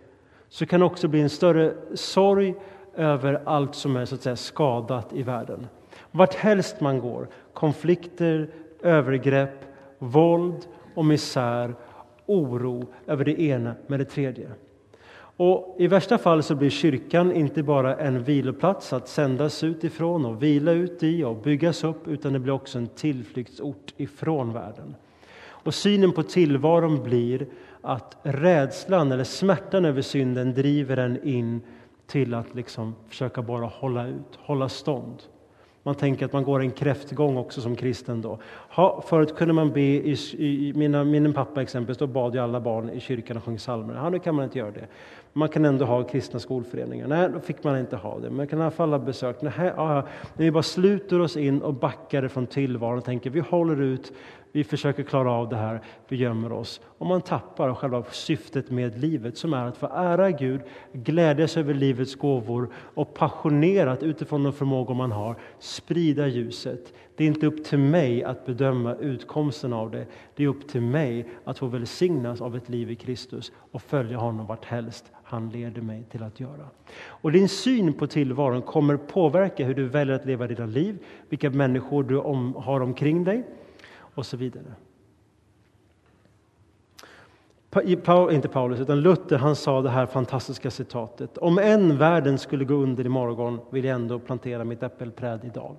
så 0.48 0.66
kan 0.66 0.80
det 0.80 0.86
också 0.86 1.08
bli 1.08 1.20
en 1.20 1.30
större 1.30 1.74
sorg 1.94 2.54
över 2.94 3.42
allt 3.44 3.74
som 3.74 3.96
är 3.96 4.04
så 4.04 4.14
att 4.14 4.22
säga, 4.22 4.36
skadat 4.36 5.12
i 5.12 5.22
världen. 5.22 5.66
Vart 6.10 6.34
helst 6.34 6.80
man 6.80 7.00
går, 7.00 7.28
konflikter, 7.52 8.50
övergrepp, 8.82 9.64
våld 9.98 10.66
och 10.94 11.04
misär, 11.04 11.74
oro 12.26 12.86
över 13.06 13.24
det 13.24 13.40
ena 13.40 13.74
med 13.86 14.00
det 14.00 14.04
tredje. 14.04 14.50
Och 15.36 15.76
I 15.78 15.86
värsta 15.86 16.18
fall 16.18 16.42
så 16.42 16.54
blir 16.54 16.70
kyrkan 16.70 17.32
inte 17.32 17.62
bara 17.62 17.96
en 17.96 18.24
viloplats 18.24 18.92
att 18.92 19.08
sändas 19.08 19.64
utifrån 19.64 20.26
och 20.26 20.42
vila 20.42 20.72
ut 20.72 21.02
i 21.02 21.24
och 21.24 21.36
byggas 21.36 21.84
upp, 21.84 22.08
utan 22.08 22.32
det 22.32 22.38
blir 22.38 22.52
också 22.52 22.78
en 22.78 22.86
tillflyktsort 22.86 23.94
ifrån 23.96 24.52
världen. 24.52 24.94
Och 25.40 25.74
synen 25.74 26.12
på 26.12 26.22
tillvaron 26.22 27.02
blir 27.02 27.46
att 27.80 28.16
rädslan 28.22 29.12
eller 29.12 29.24
smärtan 29.24 29.84
över 29.84 30.02
synden 30.02 30.54
driver 30.54 30.96
en 30.96 31.28
in 31.28 31.60
till 32.06 32.34
att 32.34 32.54
liksom 32.54 32.94
försöka 33.08 33.42
bara 33.42 33.66
hålla 33.66 34.06
ut, 34.06 34.38
hålla 34.38 34.68
stånd. 34.68 35.22
Man 35.90 35.96
tänker 35.96 36.26
att 36.26 36.32
man 36.32 36.44
går 36.44 36.60
en 36.60 36.70
kräftgång 36.70 37.36
också 37.36 37.60
som 37.60 37.76
kristen. 37.76 38.22
Då. 38.22 38.38
Ha, 38.68 39.00
förut 39.06 39.36
kunde 39.36 39.54
man 39.54 39.72
be, 39.72 39.80
i, 39.80 40.16
i, 40.38 40.72
mina, 40.76 41.04
min 41.04 41.32
pappa 41.32 41.62
exempelvis, 41.62 41.98
då 41.98 42.06
bad 42.06 42.34
ju 42.34 42.40
alla 42.40 42.60
barn 42.60 42.90
i 42.90 43.00
kyrkan 43.00 43.36
och 43.36 43.44
sjöng 43.44 43.56
psalmer. 43.56 43.94
Ja, 43.94 44.10
nu 44.10 44.18
kan 44.18 44.34
man 44.34 44.44
inte 44.44 44.58
göra 44.58 44.70
det. 44.70 44.86
Man 45.32 45.48
kan 45.48 45.64
ändå 45.64 45.84
ha 45.84 46.02
kristna 46.02 46.40
skolföreningar. 46.40 47.08
Nej, 47.08 47.28
då 47.34 47.40
fick 47.40 47.64
man 47.64 47.78
inte 47.78 47.96
ha 47.96 48.18
det. 48.18 48.30
Man 48.30 48.46
kan 48.46 48.58
i 48.58 48.62
alla 48.62 48.70
fall 48.70 48.90
ha 48.90 48.98
besök. 48.98 49.42
Nej, 49.42 49.52
ja, 49.76 50.06
när 50.36 50.44
vi 50.44 50.50
bara 50.50 50.62
sluter 50.62 51.20
oss 51.20 51.36
in 51.36 51.62
och 51.62 51.74
backar 51.74 52.28
från 52.28 52.46
tillvaron 52.46 52.98
och 52.98 53.04
tänker 53.04 53.30
vi 53.30 53.40
håller 53.40 53.80
ut, 53.82 54.12
vi 54.52 54.64
försöker 54.64 55.02
klara 55.02 55.32
av 55.32 55.48
det 55.48 55.56
här, 55.56 55.80
vi 56.08 56.16
gömmer 56.16 56.52
oss. 56.52 56.80
Och 56.98 57.06
man 57.06 57.20
tappar 57.20 57.74
själva 57.74 58.04
syftet 58.10 58.70
med 58.70 58.98
livet 59.00 59.36
som 59.36 59.54
är 59.54 59.66
att 59.66 59.76
få 59.76 59.86
ära 59.86 60.30
Gud, 60.30 60.60
glädjas 60.92 61.56
över 61.56 61.74
livets 61.74 62.14
gåvor 62.14 62.70
och 62.74 63.14
passionerat 63.14 64.02
utifrån 64.02 64.42
de 64.42 64.52
förmågor 64.52 64.94
man 64.94 65.12
har 65.12 65.36
sprida 65.58 66.26
ljuset. 66.26 66.92
Det 67.16 67.24
är 67.24 67.28
inte 67.28 67.46
upp 67.46 67.64
till 67.64 67.78
mig 67.78 68.24
att 68.24 68.46
bedöma 68.46 68.94
utkomsten 68.94 69.72
av 69.72 69.90
det. 69.90 70.06
Det 70.36 70.44
är 70.44 70.48
upp 70.48 70.68
till 70.68 70.82
mig 70.82 71.28
att 71.44 71.58
få 71.58 71.66
välsignas 71.66 72.40
av 72.40 72.56
ett 72.56 72.68
liv 72.68 72.90
i 72.90 72.96
Kristus 72.96 73.52
och 73.70 73.82
följa 73.82 74.18
honom 74.18 74.46
vart 74.46 74.64
helst 74.64 75.12
han 75.22 75.50
leder 75.50 75.82
mig 75.82 76.04
till 76.10 76.22
att 76.22 76.40
göra. 76.40 76.66
Och 77.06 77.32
din 77.32 77.48
syn 77.48 77.92
på 77.92 78.06
tillvaron 78.06 78.62
kommer 78.62 78.96
påverka 78.96 79.64
hur 79.64 79.74
du 79.74 79.88
väljer 79.88 80.14
att 80.16 80.26
leva 80.26 80.46
dina 80.46 80.66
liv, 80.66 80.98
vilka 81.28 81.50
människor 81.50 82.02
du 82.02 82.18
om, 82.18 82.54
har 82.54 82.80
omkring 82.80 83.24
dig 83.24 83.44
och 84.14 84.26
så 84.26 84.36
vidare. 84.36 84.74
Paul, 88.04 88.32
inte 88.32 88.48
Paulus, 88.48 88.80
utan 88.80 89.00
Luther 89.00 89.38
han 89.38 89.56
sa 89.56 89.82
det 89.82 89.90
här 89.90 90.06
fantastiska 90.06 90.70
citatet. 90.70 91.38
Om 91.38 91.58
en 91.58 91.98
världen 91.98 92.38
skulle 92.38 92.64
gå 92.64 92.74
under 92.74 93.06
imorgon 93.06 93.60
vill 93.70 93.84
jag 93.84 93.94
ändå 93.94 94.18
plantera 94.18 94.64
mitt 94.64 94.82
äppelträd 94.82 95.40
idag. 95.44 95.76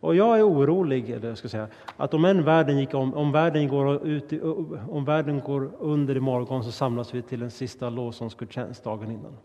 Och 0.00 0.14
jag 0.14 0.38
är 0.38 0.48
orolig, 0.48 1.10
eller 1.10 1.28
jag 1.28 1.38
ska 1.38 1.48
säga, 1.48 1.68
att 1.96 2.14
om 2.14 2.24
en 2.24 2.44
världen, 2.44 2.78
gick 2.78 2.94
om, 2.94 3.14
om, 3.14 3.32
världen 3.32 3.68
går 3.68 4.06
ut, 4.06 4.32
om 4.88 5.04
världen 5.04 5.40
går 5.40 5.70
under 5.78 6.16
imorgon 6.16 6.64
så 6.64 6.72
samlas 6.72 7.14
vi 7.14 7.22
till 7.22 7.42
en 7.42 7.50
sista 7.50 7.90
lovsångsgudstjänst 7.90 8.84
dagen 8.84 9.10
innan. 9.10 9.36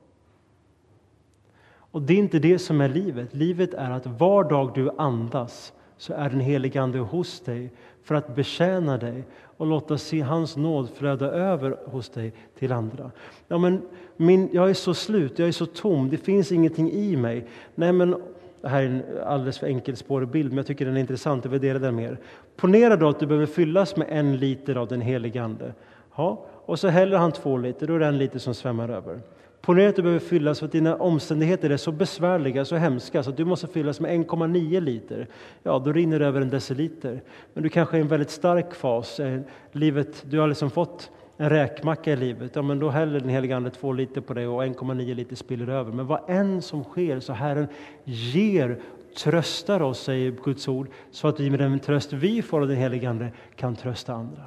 Och 1.92 2.02
det 2.02 2.14
är 2.14 2.18
inte 2.18 2.40
det 2.40 2.60
som 2.60 2.82
är 2.82 2.90
livet. 2.90 3.34
Livet 3.34 3.74
är 3.74 3.92
att 3.92 4.06
var 4.06 4.44
dag 4.44 4.72
du 4.76 4.90
andas 4.98 5.74
så 5.98 6.14
är 6.14 6.30
den 6.30 6.40
helige 6.40 6.82
Ande 6.82 7.00
hos 7.00 7.40
dig 7.40 7.72
för 8.04 8.16
att 8.16 8.36
betjäna 8.36 8.98
dig 8.98 9.24
och 9.58 9.68
låta 9.68 9.98
se 9.98 10.22
hans 10.22 10.58
nåd 10.58 10.90
flöda 10.96 11.32
över 11.32 11.78
hos 11.86 12.10
dig 12.10 12.34
till 12.60 12.72
andra. 12.72 13.12
Ja, 13.48 13.58
men 13.58 13.82
min, 14.18 14.50
jag 14.52 14.70
är 14.70 14.74
så 14.74 14.94
slut, 14.94 15.40
jag 15.40 15.48
är 15.48 15.52
så 15.52 15.66
tom, 15.66 16.10
det 16.10 16.18
finns 16.18 16.52
ingenting 16.52 16.92
i 16.92 17.16
mig. 17.16 17.48
Nej, 17.76 17.92
men 17.92 18.16
det 18.62 18.68
här 18.68 18.82
är 18.82 18.86
en 18.86 19.04
alldeles 19.26 19.60
för 19.60 19.68
enkelspårig 19.68 20.30
bild, 20.30 20.50
men 20.50 20.58
jag 20.58 20.66
tycker 20.68 20.86
den 20.86 20.98
är 20.98 21.02
intressant. 21.02 21.46
Jag 21.46 21.52
värderar 21.52 21.80
den 21.80 21.96
mer. 21.96 22.18
Ponera 22.56 22.96
då 22.96 23.10
att 23.10 23.20
du 23.20 23.26
behöver 23.26 23.46
fyllas 23.46 23.96
med 23.96 24.08
en 24.10 24.38
liter 24.38 24.76
av 24.76 24.88
den 24.88 25.02
helige 25.02 25.44
Ande. 25.44 25.74
Ja, 26.16 26.46
och 26.66 26.80
så 26.80 26.88
häller 26.88 27.18
han 27.18 27.32
två 27.32 27.58
liter, 27.58 27.88
då 27.88 27.96
är 27.96 28.00
det 28.00 28.06
en 28.06 28.18
liter 28.18 28.40
som 28.40 28.54
svämmar 28.54 28.90
över. 28.90 29.20
Ponera 29.68 29.90
att 29.90 29.96
du 29.96 30.02
behöver 30.02 30.20
fyllas 30.20 30.60
för 30.60 30.66
att 30.66 30.72
dina 30.72 30.96
omständigheter 30.96 31.70
är 31.70 31.78
så 31.78 31.92
besvärliga, 31.92 32.66
så 32.66 32.76
hemska, 32.76 33.24
så 33.24 33.30
att 33.30 33.38
du 33.38 33.46
måste 33.46 33.68
fyllas 33.68 34.00
med 34.00 34.12
1,9 34.12 34.82
liter. 34.82 35.28
Ja, 35.64 35.80
då 35.80 35.94
rinner 35.94 36.20
det 36.20 36.26
över 36.26 36.42
en 36.42 36.50
deciliter. 36.50 37.22
Men 37.54 37.64
du 37.64 37.70
kanske 37.70 37.98
är 37.98 38.00
i 38.00 38.02
en 38.02 38.08
väldigt 38.08 38.30
stark 38.30 38.76
fas. 38.76 39.20
Eh, 39.20 39.42
livet, 39.72 40.24
du 40.30 40.40
har 40.40 40.48
liksom 40.48 40.70
fått 40.70 41.12
en 41.38 41.50
räkmacka 41.50 42.14
i 42.14 42.16
livet, 42.16 42.52
ja, 42.56 42.62
men 42.62 42.80
då 42.80 42.90
häller 42.90 43.20
den 43.20 43.30
helige 43.30 43.56
Ande 43.56 43.70
två 43.70 43.94
liter 43.94 44.22
på 44.22 44.34
dig 44.34 44.48
och 44.48 44.64
1,9 44.64 45.16
liter 45.16 45.36
spiller 45.36 45.68
över. 45.68 45.92
Men 45.92 46.08
vad 46.08 46.30
än 46.30 46.62
som 46.62 46.84
sker 46.84 47.20
så 47.20 47.34
Herren 47.34 47.68
ger, 48.04 48.80
tröstar 49.18 49.82
oss, 49.82 50.00
säger 50.00 50.32
Guds 50.32 50.68
ord, 50.68 50.90
så 51.12 51.28
att 51.28 51.40
vi 51.40 51.50
med 51.50 51.60
den 51.60 51.80
tröst 51.80 52.14
vi 52.14 52.42
får 52.42 52.62
av 52.62 52.68
den 52.68 52.78
helige 52.78 53.10
Ande 53.10 53.32
kan 53.56 53.76
trösta 53.76 54.14
andra. 54.14 54.44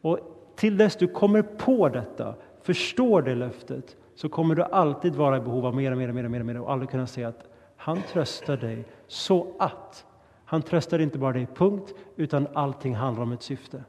Och 0.00 0.18
till 0.56 0.76
dess 0.76 0.96
du 0.96 1.06
kommer 1.06 1.42
på 1.42 1.88
detta, 1.88 2.34
förstår 2.64 3.22
det 3.22 3.34
löftet, 3.34 3.96
så 4.14 4.28
kommer 4.28 4.54
du 4.54 4.62
alltid 4.62 5.14
vara 5.14 5.36
i 5.36 5.40
behov 5.40 5.66
av 5.66 5.74
mer 5.74 5.92
och 5.92 5.98
mer 5.98 6.08
och 6.08 6.14
mer 6.14 6.24
och 6.24 6.30
mer, 6.30 6.40
och, 6.40 6.46
mer 6.46 6.60
och 6.60 6.72
aldrig 6.72 6.90
kunna 6.90 7.06
säga 7.06 7.28
att 7.28 7.48
han 7.76 7.98
tröstar 8.12 8.56
dig 8.56 8.84
så 9.06 9.46
att. 9.58 10.04
Han 10.44 10.62
tröstar 10.62 10.98
inte 10.98 11.18
bara 11.18 11.32
dig, 11.32 11.46
punkt, 11.54 11.94
utan 12.16 12.46
allting 12.54 12.94
handlar 12.94 13.22
om 13.22 13.32
ett 13.32 13.42
syfte. 13.42 13.84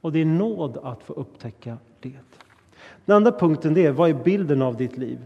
Och 0.00 0.12
det 0.12 0.20
är 0.20 0.24
nåd 0.24 0.78
att 0.82 1.02
få 1.02 1.12
upptäcka 1.12 1.78
det. 2.00 2.18
Den 3.04 3.16
andra 3.16 3.32
punkten 3.32 3.74
det 3.74 3.86
är, 3.86 3.92
vad 3.92 4.10
är 4.10 4.14
bilden 4.14 4.62
av 4.62 4.76
ditt 4.76 4.96
liv? 4.96 5.18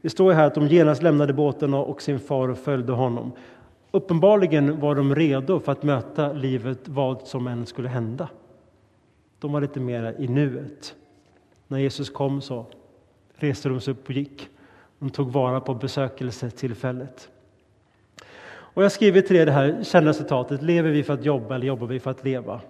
Det 0.00 0.10
står 0.10 0.32
här 0.32 0.46
att 0.46 0.54
de 0.54 0.66
genast 0.66 1.02
lämnade 1.02 1.32
båten 1.32 1.74
och 1.74 2.02
sin 2.02 2.18
far 2.18 2.48
och 2.48 2.58
följde 2.58 2.92
honom. 2.92 3.32
Uppenbarligen 3.90 4.80
var 4.80 4.94
de 4.94 5.14
redo 5.14 5.60
för 5.60 5.72
att 5.72 5.82
möta 5.82 6.32
livet, 6.32 6.88
vad 6.88 7.26
som 7.26 7.46
än 7.46 7.66
skulle 7.66 7.88
hända. 7.88 8.28
De 9.38 9.52
var 9.52 9.60
lite 9.60 9.80
mer 9.80 10.14
i 10.18 10.28
nuet. 10.28 10.94
När 11.68 11.78
Jesus 11.78 12.10
kom 12.10 12.40
så 12.40 12.66
reste 13.34 13.68
de 13.68 13.80
sig 13.80 13.92
upp 13.92 14.08
och 14.08 14.12
gick. 14.12 14.48
De 14.98 15.10
tog 15.10 15.32
vara 15.32 15.60
på 15.60 15.74
besökelsetillfället. 15.74 17.30
Och 18.48 18.84
jag 18.84 18.92
skriver 18.92 19.20
till 19.20 19.36
er 19.36 19.46
det 19.46 19.52
här 19.52 19.82
kända 19.82 20.12
citatet, 20.12 20.62
lever 20.62 20.90
vi 20.90 21.02
för 21.02 21.14
att 21.14 21.24
jobba 21.24 21.54
eller 21.54 21.66
jobbar 21.66 21.86
vi 21.86 22.00
för 22.00 22.10
att 22.10 22.24
leva? 22.24 22.60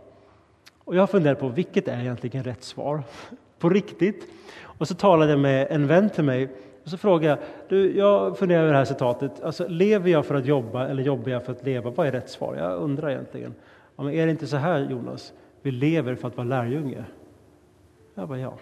Och 0.84 0.96
jag 0.96 1.02
har 1.02 1.06
funderat 1.06 1.40
på 1.40 1.48
vilket 1.48 1.88
är 1.88 2.00
egentligen 2.00 2.44
rätt 2.44 2.62
svar? 2.62 3.02
På 3.58 3.70
riktigt. 3.70 4.28
Och 4.62 4.88
så 4.88 4.94
talade 4.94 5.30
jag 5.30 5.40
med 5.40 5.66
en 5.70 5.86
vän 5.86 6.10
till 6.10 6.24
mig 6.24 6.48
och 6.84 6.90
så 6.90 6.96
frågade 6.98 7.26
jag, 7.26 7.38
du, 7.68 7.96
jag 7.96 8.38
funderar 8.38 8.62
över 8.62 8.72
det 8.72 8.78
här 8.78 8.84
citatet, 8.84 9.42
alltså 9.42 9.68
lever 9.68 10.10
jag 10.10 10.26
för 10.26 10.34
att 10.34 10.46
jobba 10.46 10.88
eller 10.88 11.02
jobbar 11.02 11.30
jag 11.30 11.44
för 11.44 11.52
att 11.52 11.64
leva? 11.64 11.90
Vad 11.90 12.06
är 12.06 12.12
rätt 12.12 12.30
svar? 12.30 12.56
Jag 12.56 12.78
undrar 12.78 13.10
egentligen. 13.10 13.54
Ja, 13.96 14.02
men 14.02 14.14
är 14.14 14.26
det 14.26 14.30
inte 14.30 14.46
så 14.46 14.56
här 14.56 14.90
Jonas, 14.90 15.32
vi 15.62 15.70
lever 15.70 16.14
för 16.14 16.28
att 16.28 16.36
vara 16.36 16.48
lärjunge? 16.48 17.04
Jag 18.14 18.28
bara 18.28 18.38
ja. 18.38 18.54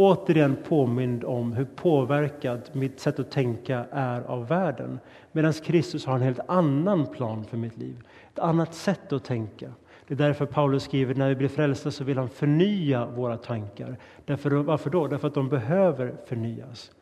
Återigen 0.00 0.56
påmind 0.68 1.24
om 1.24 1.52
hur 1.52 1.64
påverkad 1.64 2.70
mitt 2.72 3.00
sätt 3.00 3.18
att 3.18 3.30
tänka 3.30 3.86
är 3.90 4.20
av 4.20 4.48
världen. 4.48 4.98
Medan 5.32 5.52
Kristus 5.52 6.06
har 6.06 6.14
en 6.14 6.22
helt 6.22 6.40
annan 6.48 7.06
plan 7.06 7.44
för 7.44 7.56
mitt 7.56 7.76
liv, 7.76 8.02
ett 8.32 8.38
annat 8.38 8.74
sätt 8.74 9.12
att 9.12 9.24
tänka. 9.24 9.72
Det 10.06 10.14
är 10.14 10.18
därför 10.18 10.46
Paulus 10.46 10.82
skriver 10.82 11.14
när 11.14 11.28
vi 11.28 11.34
blir 11.34 11.48
frälsta 11.48 11.90
så 11.90 12.04
vill 12.04 12.18
han 12.18 12.28
förnya 12.28 13.06
våra 13.06 13.36
tankar. 13.36 13.96
Därför, 14.24 14.50
varför 14.50 14.90
då? 14.90 15.06
Därför 15.06 15.28
att 15.28 15.34
de 15.34 15.48
behöver 15.48 16.14
förnyas. 16.26 16.92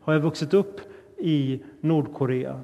Har 0.00 0.12
jag 0.12 0.20
vuxit 0.20 0.54
upp 0.54 0.80
i 1.18 1.62
Nordkorea 1.80 2.60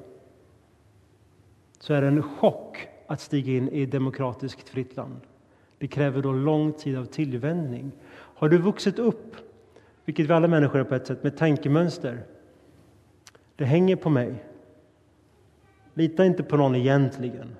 så 1.79 1.93
är 1.93 2.01
det 2.01 2.07
en 2.07 2.23
chock 2.23 2.87
att 3.07 3.21
stiga 3.21 3.53
in 3.53 3.69
i 3.69 3.83
ett 3.83 3.91
demokratiskt 3.91 4.69
fritt 4.69 4.95
land. 4.95 5.21
Det 5.77 5.87
kräver 5.87 6.21
då 6.21 6.31
lång 6.31 6.73
tid 6.73 6.97
av 6.97 7.05
tillvänjning. 7.05 7.91
Har 8.11 8.49
du 8.49 8.57
vuxit 8.57 8.99
upp, 8.99 9.35
vilket 10.09 10.25
vi 10.25 10.33
alla 10.33 10.47
människor 10.47 10.79
är 10.79 10.83
på 10.83 10.95
ett 10.95 11.07
sätt, 11.07 11.23
med 11.23 11.37
tankemönster. 11.37 12.23
Det 13.55 13.65
hänger 13.65 13.95
på 13.95 14.09
mig. 14.09 14.43
Lita 15.93 16.25
inte 16.25 16.43
på 16.43 16.57
någon 16.57 16.75
egentligen 16.75 17.55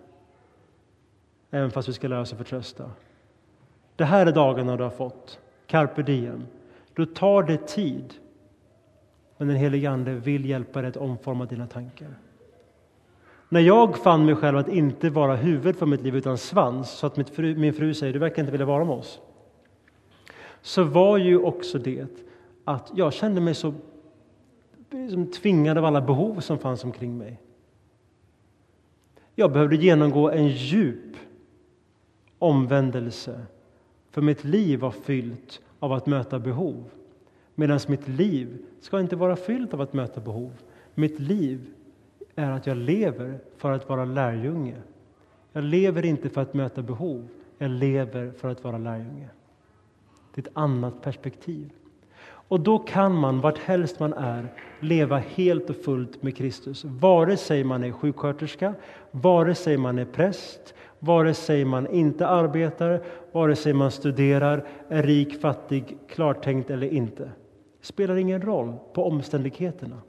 även 1.52 1.72
fast 1.72 1.90
vi 1.90 1.94
ska 1.94 2.08
lära 2.08 2.22
oss 2.22 2.32
att 2.32 2.38
förtrösta. 2.38 2.92
Det 3.96 4.06
här 4.06 4.26
är 4.26 4.32
dagarna 4.32 4.78
du 4.78 4.84
har 4.84 4.90
fått, 4.90 5.40
carpe 5.68 6.04
diem. 6.04 6.46
Då 6.94 7.06
tar 7.06 7.44
det 7.44 7.68
tid, 7.68 8.14
men 9.38 9.48
den 9.48 9.58
helige 9.58 9.90
Ande 9.90 10.14
vill 10.14 10.46
hjälpa 10.46 10.82
dig 10.82 10.90
att 10.90 10.98
omforma 10.98 11.46
dina 11.46 11.68
tankar. 11.68 12.20
När 13.50 13.62
jag 13.62 13.98
fann 13.98 14.26
mig 14.26 14.36
själv 14.36 14.58
att 14.58 14.68
inte 14.68 15.10
vara 15.10 15.36
huvud 15.36 15.76
för 15.76 15.86
mitt 15.86 16.02
liv 16.02 16.16
utan 16.16 16.38
svans, 16.38 16.90
så 16.90 17.08
att 17.08 17.30
fru, 17.30 17.56
min 17.56 17.74
fru 17.74 17.94
säger 17.94 18.14
du 18.14 18.20
verkar 18.20 18.42
inte 18.42 18.52
vilja 18.52 18.66
vara 18.66 18.86
med 18.86 18.96
oss. 18.96 19.20
Så 20.62 20.84
var 20.84 21.18
ju 21.18 21.38
också 21.38 21.78
det 21.78 22.29
att 22.70 22.92
jag 22.96 23.14
kände 23.14 23.42
mig 23.42 23.56
så 23.56 23.74
liksom 24.92 25.32
tvingad 25.32 25.78
av 25.78 25.86
alla 25.86 26.02
behov 26.02 26.40
som 26.40 26.60
fanns 26.60 26.84
omkring 26.84 27.18
mig. 27.18 27.42
Jag 29.36 29.52
behövde 29.52 29.76
genomgå 29.76 30.30
en 30.30 30.48
djup 30.48 31.16
omvändelse. 32.40 33.42
För 34.12 34.22
mitt 34.22 34.44
liv 34.44 34.80
var 34.80 34.92
fyllt 34.92 35.62
av 35.80 35.94
att 35.94 36.06
möta 36.06 36.40
behov. 36.40 36.90
Medan 37.56 37.80
mitt 37.88 38.08
liv 38.08 38.66
ska 38.82 39.00
inte 39.00 39.16
vara 39.16 39.36
fyllt 39.36 39.74
av 39.74 39.82
att 39.82 39.94
möta 39.94 40.22
behov. 40.22 40.52
Mitt 40.96 41.20
liv 41.20 41.74
är 42.36 42.52
att 42.52 42.68
jag 42.68 42.78
lever 42.78 43.40
för 43.58 43.72
att 43.72 43.90
vara 43.90 44.06
lärjunge. 44.06 44.82
Jag 45.52 45.64
lever 45.64 46.06
inte 46.06 46.30
för 46.30 46.42
att 46.42 46.54
möta 46.54 46.82
behov, 46.82 47.28
jag 47.58 47.72
lever 47.72 48.32
för 48.32 48.50
att 48.50 48.64
vara 48.64 48.78
lärjunge. 48.78 49.30
Det 50.34 50.42
är 50.42 50.50
ett 50.50 50.58
annat 50.58 51.02
perspektiv. 51.02 51.72
Och 52.50 52.60
då 52.60 52.80
kan 52.80 53.16
man, 53.16 53.42
vart 53.42 53.58
helst 53.58 54.00
man 54.00 54.14
är, 54.14 54.48
leva 54.80 55.18
helt 55.18 55.70
och 55.70 55.76
fullt 55.76 56.24
med 56.24 56.38
Kristus. 56.38 56.86
Vare 56.86 57.38
sig 57.38 57.64
man 57.64 57.84
är 57.84 57.92
sjuksköterska, 57.92 58.74
vare 59.12 59.56
sig 59.56 59.78
man 59.78 60.00
är 60.00 60.06
präst, 60.06 60.74
vare 61.00 61.34
sig 61.34 61.66
man 61.66 61.88
inte 61.88 62.28
arbetar, 62.28 63.02
vare 63.32 63.56
sig 63.56 63.74
man 63.74 63.92
studerar, 63.92 64.68
är 64.90 65.04
rik, 65.04 65.42
fattig, 65.42 65.98
klartänkt 66.10 66.70
eller 66.70 66.94
inte. 66.94 67.24
Det 67.24 67.86
spelar 67.86 68.16
ingen 68.16 68.42
roll 68.42 68.74
på 68.94 69.08
omständigheterna. 69.08 70.02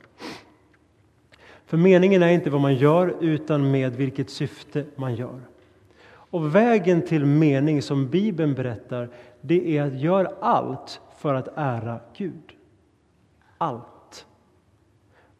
För 1.67 1.77
meningen 1.77 2.23
är 2.23 2.29
inte 2.29 2.51
vad 2.51 2.61
man 2.61 2.75
gör, 2.75 3.15
utan 3.21 3.71
med 3.71 3.97
vilket 3.97 4.31
syfte 4.31 4.85
man 4.97 5.15
gör. 5.15 5.41
Och 6.31 6.55
vägen 6.55 7.03
till 7.03 7.27
mening 7.27 7.83
som 7.83 8.09
Bibeln 8.09 8.55
berättar, 8.55 9.09
det 9.41 9.79
är 9.79 9.83
att 9.83 10.01
göra 10.01 10.31
allt 10.41 11.01
för 11.17 11.35
att 11.35 11.49
ära 11.57 12.01
Gud. 12.17 12.53
Allt. 13.59 14.27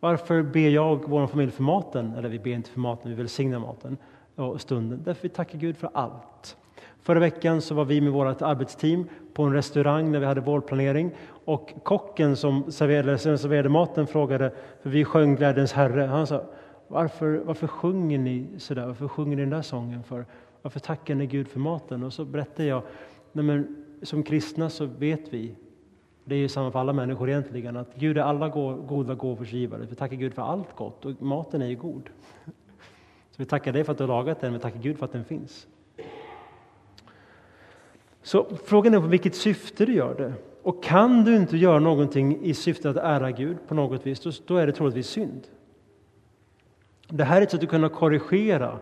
Varför 0.01 0.43
ber 0.43 0.69
jag 0.69 1.09
vår 1.09 1.27
familj 1.27 1.51
för 1.51 1.63
maten? 1.63 2.15
Eller 2.15 2.29
vi 2.29 2.39
ber 2.39 2.51
inte 2.51 2.71
för 2.71 2.81
maten, 2.81 3.11
vi 3.11 3.17
välsignar 3.17 3.59
maten 3.59 3.97
och 4.35 4.61
stunden. 4.61 5.03
Därför 5.05 5.23
vi 5.23 5.29
tackar 5.29 5.59
Gud 5.59 5.77
för 5.77 5.91
allt. 5.95 6.57
Förra 7.03 7.21
veckan 7.21 7.61
så 7.61 7.75
var 7.75 7.85
vi 7.85 8.01
med 8.01 8.13
vårt 8.13 8.43
arbetsteam 8.43 9.09
på 9.35 9.43
en 9.43 9.53
restaurang 9.53 10.13
när 10.13 10.21
vi 10.21 10.27
hade 10.27 10.41
vårdplanering 10.41 11.11
och 11.45 11.73
kocken 11.83 12.37
som 12.37 12.73
serverade, 12.73 13.19
som 13.19 13.39
serverade 13.39 13.69
maten 13.69 14.07
frågade, 14.07 14.53
för 14.83 14.91
vi 14.91 15.05
sjöng 15.05 15.37
Glädjens 15.37 15.73
Herre, 15.73 16.03
han 16.03 16.27
sa 16.27 16.43
varför, 16.89 17.43
varför 17.45 17.67
sjunger 17.67 18.19
ni 18.19 18.47
sådär? 18.59 18.87
Varför 18.87 19.09
sjunger 19.09 19.37
ni 19.37 19.43
den 19.43 19.51
där 19.51 19.63
sången 19.63 20.03
för? 20.03 20.27
Varför 20.63 20.81
tackar 20.81 21.15
ni 21.15 21.27
Gud 21.27 21.49
för 21.49 21.61
maten? 21.61 22.03
Och 22.03 22.13
så 22.13 22.25
berättade 22.25 22.69
jag, 22.69 22.83
nej 23.33 23.45
men, 23.45 23.85
som 24.03 24.23
kristna 24.23 24.71
så 24.71 24.87
vet 24.87 25.33
vi, 25.33 25.55
det 26.25 26.35
är 26.35 26.39
ju 26.39 26.49
samma 26.49 26.71
för 26.71 26.79
alla 26.79 26.93
människor 26.93 27.31
egentligen, 27.31 27.77
att 27.77 27.95
Gud 27.95 28.19
är 28.19 28.23
alla 28.23 28.49
goda 28.49 29.15
gåvors 29.15 29.53
givare. 29.53 29.87
Vi 29.91 29.97
tackar 29.97 30.17
Gud 30.17 30.35
för 30.35 30.43
allt 30.43 30.77
gott 30.77 31.05
och 31.05 31.23
maten 31.23 31.63
är 31.63 31.67
ju 31.67 31.77
god. 31.77 32.11
Så 33.31 33.37
vi 33.37 33.45
tackar 33.45 33.73
dig 33.73 33.85
för 33.85 33.93
att 33.93 33.99
du 33.99 34.05
har 34.05 34.09
lagat 34.09 34.41
den, 34.41 34.53
vi 34.53 34.59
tackar 34.59 34.81
Gud 34.81 34.99
för 34.99 35.05
att 35.05 35.13
den 35.13 35.25
finns. 35.25 35.67
Så 38.23 38.47
frågan 38.65 38.95
är 38.95 39.01
på 39.01 39.07
vilket 39.07 39.35
syfte 39.35 39.87
du 39.87 39.95
gör 39.95 40.15
det. 40.15 40.33
Och 40.63 40.83
kan 40.83 41.25
du 41.25 41.37
inte 41.37 41.57
göra 41.57 41.79
någonting 41.79 42.43
i 42.43 42.55
syfte 42.55 42.91
att 42.91 42.97
ära 42.97 43.31
Gud 43.31 43.57
på 43.69 43.75
något 43.75 44.07
vis, 44.07 44.43
då 44.47 44.57
är 44.57 44.67
det 44.67 44.73
troligtvis 44.73 45.07
synd. 45.07 45.47
Det 47.09 47.25
här 47.25 47.39
är 47.39 47.43
ett 47.43 47.51
sätt 47.51 47.63
att 47.63 47.69
kunna 47.69 47.89
korrigera 47.89 48.79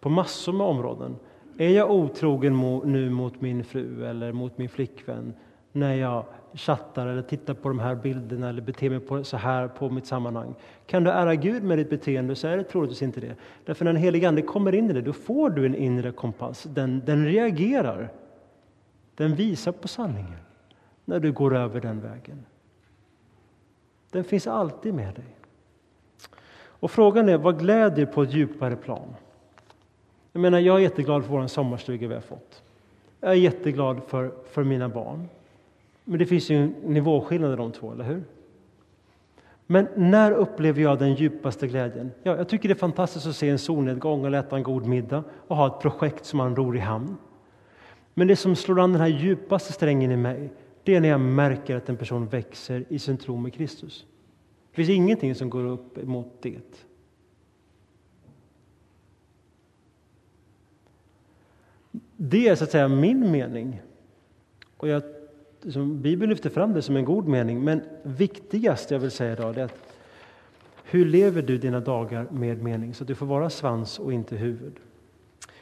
på 0.00 0.08
massor 0.08 0.52
med 0.52 0.66
områden. 0.66 1.16
Är 1.58 1.68
jag 1.68 1.90
otrogen 1.90 2.80
nu 2.84 3.10
mot 3.10 3.40
min 3.40 3.64
fru 3.64 4.06
eller 4.06 4.32
mot 4.32 4.58
min 4.58 4.68
flickvän 4.68 5.34
när 5.72 5.94
jag 5.94 6.24
chattar 6.54 7.06
eller 7.06 7.22
tittar 7.22 7.54
på 7.54 7.68
de 7.68 7.78
här 7.78 7.94
bilderna 7.94 8.48
eller 8.48 8.62
beter 8.62 8.90
mig 8.90 9.00
på, 9.00 9.24
så 9.24 9.36
här 9.36 9.68
på 9.68 9.90
mitt 9.90 10.06
sammanhang. 10.06 10.54
Kan 10.86 11.04
du 11.04 11.10
ära 11.10 11.34
Gud 11.34 11.62
med 11.62 11.78
ditt 11.78 11.90
beteende 11.90 12.36
så 12.36 12.48
är 12.48 12.56
det 12.56 12.64
troligtvis 12.64 13.02
inte 13.02 13.20
det. 13.20 13.36
Därför 13.64 13.84
när 13.84 13.92
den 13.92 14.02
helige 14.02 14.28
Ande 14.28 14.42
kommer 14.42 14.74
in 14.74 14.90
i 14.90 14.92
det, 14.92 15.02
då 15.02 15.12
får 15.12 15.50
du 15.50 15.66
en 15.66 15.74
inre 15.74 16.12
kompass. 16.12 16.62
Den, 16.62 17.02
den 17.04 17.26
reagerar. 17.26 18.12
Den 19.14 19.34
visar 19.34 19.72
på 19.72 19.88
sanningen 19.88 20.38
när 21.04 21.20
du 21.20 21.32
går 21.32 21.56
över 21.56 21.80
den 21.80 22.00
vägen. 22.00 22.46
Den 24.10 24.24
finns 24.24 24.46
alltid 24.46 24.94
med 24.94 25.14
dig. 25.14 25.36
Och 26.56 26.90
frågan 26.90 27.28
är, 27.28 27.38
vad 27.38 27.58
gläder 27.58 28.06
på 28.06 28.22
ett 28.22 28.32
djupare 28.32 28.76
plan? 28.76 29.14
Jag 30.34 30.40
menar, 30.40 30.58
jag 30.58 30.76
är 30.76 30.80
jätteglad 30.80 31.24
för 31.24 31.32
vår 31.32 31.46
sommarstuga 31.46 32.08
vi 32.08 32.14
har 32.14 32.20
fått. 32.20 32.62
Jag 33.20 33.30
är 33.30 33.34
jätteglad 33.34 34.00
för, 34.06 34.32
för 34.50 34.64
mina 34.64 34.88
barn. 34.88 35.28
Men 36.04 36.18
det 36.18 36.26
finns 36.26 36.50
ju 36.50 36.56
en 36.56 36.74
nivåskillnad 36.82 37.52
i 37.52 37.56
de 37.56 37.72
två, 37.72 37.92
eller 37.92 38.04
hur? 38.04 38.24
Men 39.66 39.88
när 39.94 40.32
upplever 40.32 40.82
jag 40.82 40.98
den 40.98 41.14
djupaste 41.14 41.66
glädjen? 41.66 42.10
Ja, 42.22 42.36
jag 42.36 42.48
tycker 42.48 42.68
det 42.68 42.72
är 42.72 42.78
fantastiskt 42.78 43.26
att 43.26 43.36
se 43.36 43.48
en 43.48 43.58
solnedgång 43.58 44.24
och 44.24 44.34
äta 44.34 44.56
en 44.56 44.62
god 44.62 44.86
middag 44.86 45.24
och 45.48 45.56
ha 45.56 45.66
ett 45.66 45.82
projekt 45.82 46.24
som 46.24 46.36
man 46.36 46.56
ror 46.56 46.76
i 46.76 46.80
hamn. 46.80 47.16
Men 48.14 48.28
det 48.28 48.36
som 48.36 48.56
slår 48.56 48.80
an 48.80 48.92
den 48.92 49.00
här 49.00 49.08
djupaste 49.08 49.72
strängen 49.72 50.10
i 50.10 50.16
mig, 50.16 50.52
det 50.82 50.94
är 50.94 51.00
när 51.00 51.08
jag 51.08 51.20
märker 51.20 51.76
att 51.76 51.88
en 51.88 51.96
person 51.96 52.26
växer 52.26 52.84
i 52.88 52.98
sin 52.98 53.18
tro 53.18 53.36
med 53.36 53.54
Kristus. 53.54 54.06
Det 54.70 54.76
finns 54.76 54.88
ingenting 54.88 55.34
som 55.34 55.50
går 55.50 55.64
upp 55.64 55.98
emot 55.98 56.32
det. 56.42 56.84
Det 62.26 62.48
är 62.48 62.54
så 62.54 62.64
att 62.64 62.70
säga 62.70 62.88
min 62.88 63.30
mening. 63.30 63.80
Och 64.76 64.88
jag, 64.88 65.02
liksom, 65.62 66.02
Bibeln 66.02 66.30
lyfter 66.30 66.50
fram 66.50 66.72
det 66.72 66.82
som 66.82 66.96
en 66.96 67.04
god 67.04 67.28
mening, 67.28 67.64
men 67.64 67.82
viktigast 68.02 68.90
jag 68.90 68.98
vill 68.98 69.10
säga 69.10 69.32
idag 69.32 69.58
är 69.58 69.64
att 69.64 69.74
hur 70.84 71.04
lever 71.04 71.42
du 71.42 71.58
dina 71.58 71.80
dagar 71.80 72.26
med 72.30 72.62
mening 72.62 72.94
så 72.94 73.04
att 73.04 73.08
du 73.08 73.14
får 73.14 73.26
vara 73.26 73.50
svans 73.50 73.98
och 73.98 74.12
inte 74.12 74.36
huvud? 74.36 74.72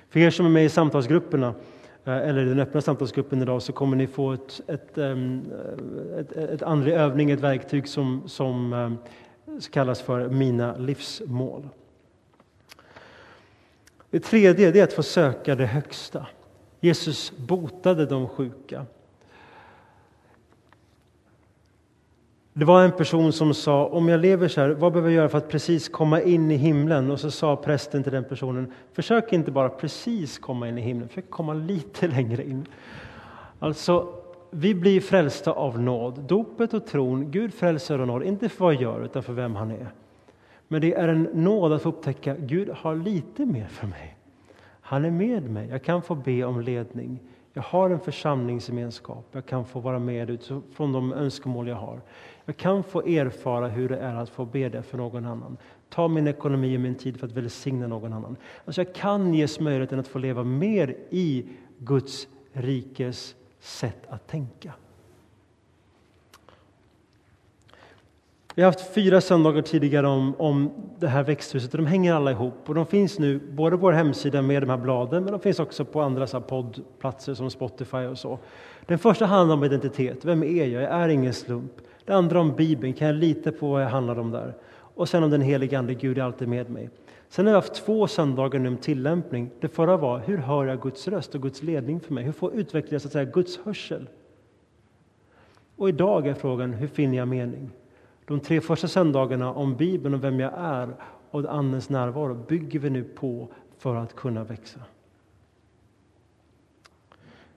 För 0.08 0.20
er 0.20 0.30
som 0.30 0.46
är 0.46 0.50
med 0.50 0.64
i 0.64 0.68
samtalsgrupperna 0.68 1.54
eh, 2.04 2.16
eller 2.16 2.44
den 2.44 2.60
öppna 2.60 2.80
samtalsgruppen 2.80 3.42
idag 3.42 3.62
så 3.62 3.72
kommer 3.72 3.96
ni 3.96 4.06
få 4.06 4.32
ett, 4.32 4.60
ett, 4.66 4.98
ehm, 4.98 5.42
ett, 6.18 6.32
ett 6.32 6.62
andlig 6.62 6.92
övning, 6.92 7.30
ett 7.30 7.40
verktyg 7.40 7.88
som, 7.88 8.22
som 8.26 8.72
eh, 8.72 9.60
kallas 9.70 10.02
för 10.02 10.28
Mina 10.28 10.76
livsmål. 10.76 11.68
Det 14.10 14.20
tredje 14.20 14.78
är 14.80 14.84
att 14.84 14.92
få 14.92 15.02
söka 15.02 15.54
det 15.54 15.66
högsta. 15.66 16.26
Jesus 16.84 17.32
botade 17.36 18.06
de 18.06 18.28
sjuka. 18.28 18.86
Det 22.52 22.64
var 22.64 22.82
en 22.82 22.92
person 22.92 23.32
som 23.32 23.54
sa, 23.54 23.86
om 23.86 24.08
jag 24.08 24.20
lever 24.20 24.48
så 24.48 24.60
här, 24.60 24.68
vad 24.68 24.92
behöver 24.92 25.10
jag 25.10 25.16
göra 25.16 25.28
för 25.28 25.38
att 25.38 25.48
precis 25.48 25.88
komma 25.88 26.20
in 26.20 26.50
i 26.50 26.56
himlen? 26.56 27.10
Och 27.10 27.20
så 27.20 27.30
sa 27.30 27.56
prästen 27.56 28.02
till 28.02 28.12
den 28.12 28.24
personen, 28.24 28.72
försök 28.92 29.32
inte 29.32 29.50
bara 29.50 29.68
precis 29.68 30.38
komma 30.38 30.68
in 30.68 30.78
i 30.78 30.80
himlen, 30.80 31.08
försök 31.08 31.30
komma 31.30 31.54
lite 31.54 32.06
längre 32.08 32.44
in. 32.44 32.66
Alltså, 33.58 34.14
vi 34.50 34.74
blir 34.74 35.00
frälsta 35.00 35.52
av 35.52 35.80
nåd. 35.80 36.20
Dopet 36.20 36.74
och 36.74 36.86
tron, 36.86 37.30
Gud 37.30 37.54
frälser 37.54 37.98
av 37.98 38.06
nåd, 38.06 38.22
inte 38.22 38.48
för 38.48 38.64
vad 38.64 38.74
jag 38.74 38.82
gör, 38.82 39.04
utan 39.04 39.22
för 39.22 39.32
vem 39.32 39.56
han 39.56 39.70
är. 39.70 39.92
Men 40.68 40.80
det 40.80 40.94
är 40.94 41.08
en 41.08 41.22
nåd 41.22 41.72
att 41.72 41.82
få 41.82 41.88
upptäcka, 41.88 42.36
Gud 42.38 42.68
har 42.68 42.96
lite 42.96 43.46
mer 43.46 43.66
för 43.66 43.86
mig. 43.86 44.16
Han 44.92 45.04
är 45.04 45.10
med 45.10 45.50
mig, 45.50 45.68
jag 45.68 45.82
kan 45.82 46.02
få 46.02 46.14
be 46.14 46.44
om 46.44 46.60
ledning. 46.60 47.20
Jag 47.52 47.62
har 47.62 47.90
en 47.90 48.00
församlingsgemenskap, 48.00 49.26
jag 49.32 49.46
kan 49.46 49.64
få 49.64 49.80
vara 49.80 49.98
med 49.98 50.30
utifrån 50.30 50.92
de 50.92 51.12
önskemål 51.12 51.68
jag 51.68 51.76
har. 51.76 52.00
Jag 52.44 52.56
kan 52.56 52.82
få 52.82 53.02
erfara 53.02 53.68
hur 53.68 53.88
det 53.88 53.98
är 53.98 54.14
att 54.14 54.28
få 54.28 54.44
be 54.44 54.68
det 54.68 54.82
för 54.82 54.98
någon 54.98 55.26
annan. 55.26 55.56
Ta 55.88 56.08
min 56.08 56.26
ekonomi 56.26 56.76
och 56.76 56.80
min 56.80 56.94
tid 56.94 57.20
för 57.20 57.26
att 57.26 57.32
välsigna 57.32 57.86
någon 57.86 58.12
annan. 58.12 58.36
Alltså 58.64 58.80
jag 58.82 58.94
kan 58.94 59.34
ges 59.34 59.60
möjligheten 59.60 59.98
att 59.98 60.08
få 60.08 60.18
leva 60.18 60.44
mer 60.44 60.96
i 61.10 61.46
Guds 61.78 62.28
rikes 62.52 63.34
sätt 63.60 64.06
att 64.08 64.26
tänka. 64.26 64.72
Vi 68.54 68.62
har 68.62 68.68
haft 68.68 68.94
fyra 68.94 69.20
söndagar 69.20 69.62
tidigare 69.62 70.06
om, 70.06 70.34
om 70.38 70.70
det 70.98 71.08
här 71.08 71.22
växthuset 71.22 71.74
och 71.74 71.78
de 71.78 71.86
hänger 71.86 72.14
alla 72.14 72.30
ihop. 72.30 72.54
Och 72.68 72.74
de 72.74 72.86
finns 72.86 73.18
nu 73.18 73.38
både 73.38 73.76
på 73.76 73.80
vår 73.82 73.92
hemsida 73.92 74.42
med 74.42 74.62
de 74.62 74.70
här 74.70 74.76
bladen 74.76 75.24
men 75.24 75.32
de 75.32 75.40
finns 75.40 75.60
också 75.60 75.84
på 75.84 76.00
andra 76.00 76.26
så 76.26 76.40
poddplatser 76.40 77.34
som 77.34 77.50
Spotify 77.50 77.96
och 77.96 78.18
så. 78.18 78.38
Den 78.86 78.98
första 78.98 79.26
handlar 79.26 79.56
om 79.56 79.64
identitet. 79.64 80.24
Vem 80.24 80.42
är 80.42 80.66
jag? 80.66 80.82
Jag 80.82 80.92
är 80.92 81.08
ingen 81.08 81.34
slump. 81.34 81.72
Det 82.04 82.12
andra 82.12 82.40
om 82.40 82.56
Bibeln. 82.56 82.92
Kan 82.92 83.06
jag 83.06 83.16
lita 83.16 83.52
på 83.52 83.70
vad 83.70 83.82
jag 83.82 83.88
handlar 83.88 84.18
om 84.18 84.30
där? 84.30 84.54
Och 84.94 85.08
sen 85.08 85.22
om 85.22 85.30
den 85.30 85.40
helige 85.40 85.78
Ande. 85.78 85.94
Gud 85.94 86.18
är 86.18 86.22
alltid 86.22 86.48
med 86.48 86.70
mig. 86.70 86.90
Sen 87.28 87.46
har 87.46 87.52
vi 87.52 87.56
haft 87.56 87.74
två 87.74 88.06
söndagar 88.06 88.60
nu 88.60 88.68
om 88.68 88.76
tillämpning. 88.76 89.50
Det 89.60 89.68
förra 89.68 89.96
var 89.96 90.18
hur 90.18 90.38
hör 90.38 90.64
jag 90.64 90.80
Guds 90.80 91.08
röst 91.08 91.34
och 91.34 91.42
Guds 91.42 91.62
ledning 91.62 92.00
för 92.00 92.14
mig? 92.14 92.24
Hur 92.24 92.32
får 92.32 92.50
jag 92.50 92.60
utveckla 92.60 92.98
så 92.98 93.08
att 93.08 93.12
säga, 93.12 93.24
Guds 93.24 93.58
hörsel? 93.64 94.08
Och 95.76 95.88
idag 95.88 96.26
är 96.26 96.34
frågan 96.34 96.72
hur 96.72 96.88
finner 96.88 97.18
jag 97.18 97.28
mening? 97.28 97.70
De 98.24 98.40
tre 98.40 98.60
första 98.60 98.88
söndagarna 98.88 99.52
om 99.52 99.76
Bibeln 99.76 100.14
och 100.14 100.24
vem 100.24 100.40
jag 100.40 100.52
är 100.56 100.94
och 101.30 101.54
Andens 101.54 101.88
närvaro 101.88 102.34
bygger 102.34 102.78
vi 102.78 102.90
nu 102.90 103.04
på 103.04 103.48
för 103.78 103.96
att 103.96 104.16
kunna 104.16 104.44
växa. 104.44 104.80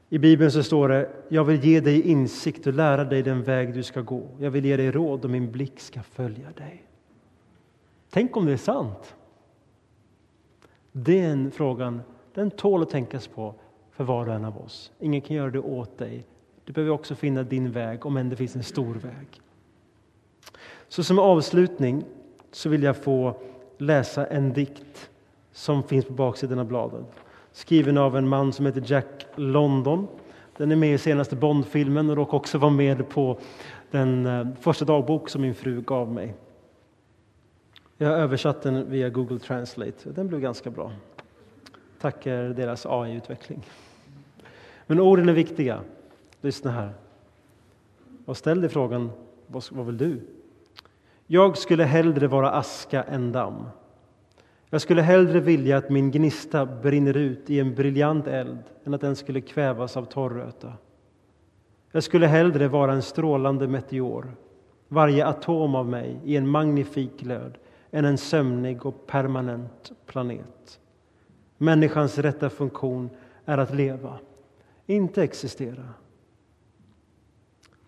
I 0.10 0.17
Bibeln 0.17 0.51
så 0.51 0.63
står 0.63 0.89
det, 0.89 1.10
jag 1.30 1.43
vill 1.43 1.63
ge 1.63 1.80
dig 1.80 2.01
insikt 2.01 2.67
och 2.67 2.73
lära 2.73 3.04
dig 3.04 3.23
den 3.23 3.43
väg 3.43 3.73
du 3.73 3.84
ska 3.84 4.01
gå. 4.01 4.28
Jag 4.39 4.51
vill 4.51 4.65
ge 4.65 4.78
dig 4.78 4.91
råd 4.91 5.25
och 5.25 5.32
min 5.32 5.51
blick 5.51 5.80
ska 5.80 6.04
följa 6.04 6.51
dig. 6.51 6.84
Tänk 8.10 8.38
om 8.38 8.45
det 8.45 8.54
är 8.54 8.58
sant? 8.58 9.15
Den 10.91 11.51
frågan, 11.51 12.01
den 12.34 12.51
tål 12.51 12.82
att 12.82 12.89
tänkas 12.89 13.28
på 13.28 13.56
för 13.91 14.04
var 14.04 14.28
och 14.28 14.34
en 14.34 14.45
av 14.45 14.58
oss. 14.58 14.91
Ingen 14.99 15.21
kan 15.21 15.36
göra 15.36 15.51
det 15.51 15.60
åt 15.60 15.97
dig. 15.97 16.25
Du 16.65 16.73
behöver 16.73 16.93
också 16.93 17.15
finna 17.15 17.43
din 17.43 17.71
väg, 17.71 18.06
om 18.06 18.17
än 18.17 18.30
det 18.30 18.36
finns 18.36 18.56
en 18.56 18.63
stor 18.63 18.95
väg. 18.95 19.41
Så 20.88 21.04
som 21.04 21.20
avslutning 21.20 22.04
så 22.52 22.70
vill 22.70 22.84
jag 22.84 22.98
få 22.98 23.36
läsa 23.78 24.26
en 24.26 24.54
dikt 24.54 25.10
som 25.52 25.84
finns 25.84 26.06
på 26.06 26.14
baksidan 26.14 26.60
av 26.60 26.66
bladet. 26.66 27.06
Skriven 27.52 27.98
av 27.98 28.18
en 28.18 28.28
man 28.28 28.54
som 28.54 28.66
heter 28.66 28.84
Jack 28.86 29.26
London. 29.36 30.08
Den 30.58 30.72
är 30.72 30.76
med 30.76 30.94
i 30.94 30.98
senaste 30.98 31.36
Bondfilmen 31.36 32.10
och 32.10 32.16
råkade 32.16 32.38
också 32.38 32.58
vara 32.58 32.72
med 32.72 33.10
på 33.10 33.40
den 33.92 34.26
eh, 34.26 34.48
första 34.60 34.86
dagbok 34.86 35.30
som 35.30 35.42
min 35.42 35.56
fru 35.56 35.82
gav 35.82 36.12
mig. 36.12 36.34
Jag 37.98 38.10
har 38.10 38.16
översatt 38.16 38.62
den 38.62 38.90
via 38.90 39.10
Google 39.10 39.40
Translate. 39.40 40.12
Den 40.12 40.28
blev 40.28 40.42
ganska 40.42 40.70
bra. 40.70 40.92
Tackar 42.02 42.44
deras 42.44 42.86
AI-utveckling. 42.86 43.66
Men 44.88 45.00
orden 45.00 45.30
är 45.30 45.34
viktiga. 45.34 45.82
Lyssna 46.42 46.72
här. 46.72 46.94
Och 48.26 48.38
ställ 48.38 48.62
dig 48.62 48.70
frågan, 48.70 49.12
vad 49.48 49.86
vill 49.86 49.98
du? 49.98 50.22
Jag 51.28 51.58
skulle 51.58 51.84
hellre 51.84 52.28
vara 52.28 52.52
aska 52.52 53.04
än 53.04 53.32
damm. 53.32 53.66
Jag 54.70 54.82
skulle 54.82 55.02
hellre 55.02 55.40
vilja 55.40 55.78
att 55.78 55.90
min 55.90 56.12
gnista 56.12 56.66
brinner 56.66 57.18
ut 57.18 57.50
i 57.50 57.60
en 57.60 57.76
briljant 57.76 58.28
eld 58.28 58.64
än 58.84 58.94
att 58.94 59.02
den 59.02 59.16
skulle 59.16 59.42
kvävas 59.42 59.98
av 59.98 60.06
torröta. 60.06 60.74
Jag 61.92 62.04
skulle 62.04 62.28
hellre 62.28 62.68
vara 62.68 62.94
en 62.94 63.02
strålande 63.02 63.68
meteor, 63.68 64.36
varje 64.88 65.26
atom 65.26 65.76
av 65.76 65.90
mig 65.90 66.20
i 66.24 66.36
en 66.36 66.48
magnifik 66.48 67.20
glöd 67.20 67.58
än 67.92 68.06
en 68.06 68.18
sömnig 68.18 68.86
och 68.86 69.08
permanent 69.08 69.92
planet. 70.06 70.80
Människans 71.58 72.18
rätta 72.18 72.50
funktion 72.50 73.10
är 73.46 73.58
att 73.58 73.76
leva, 73.76 74.20
inte 74.86 75.24
existera. 75.24 75.84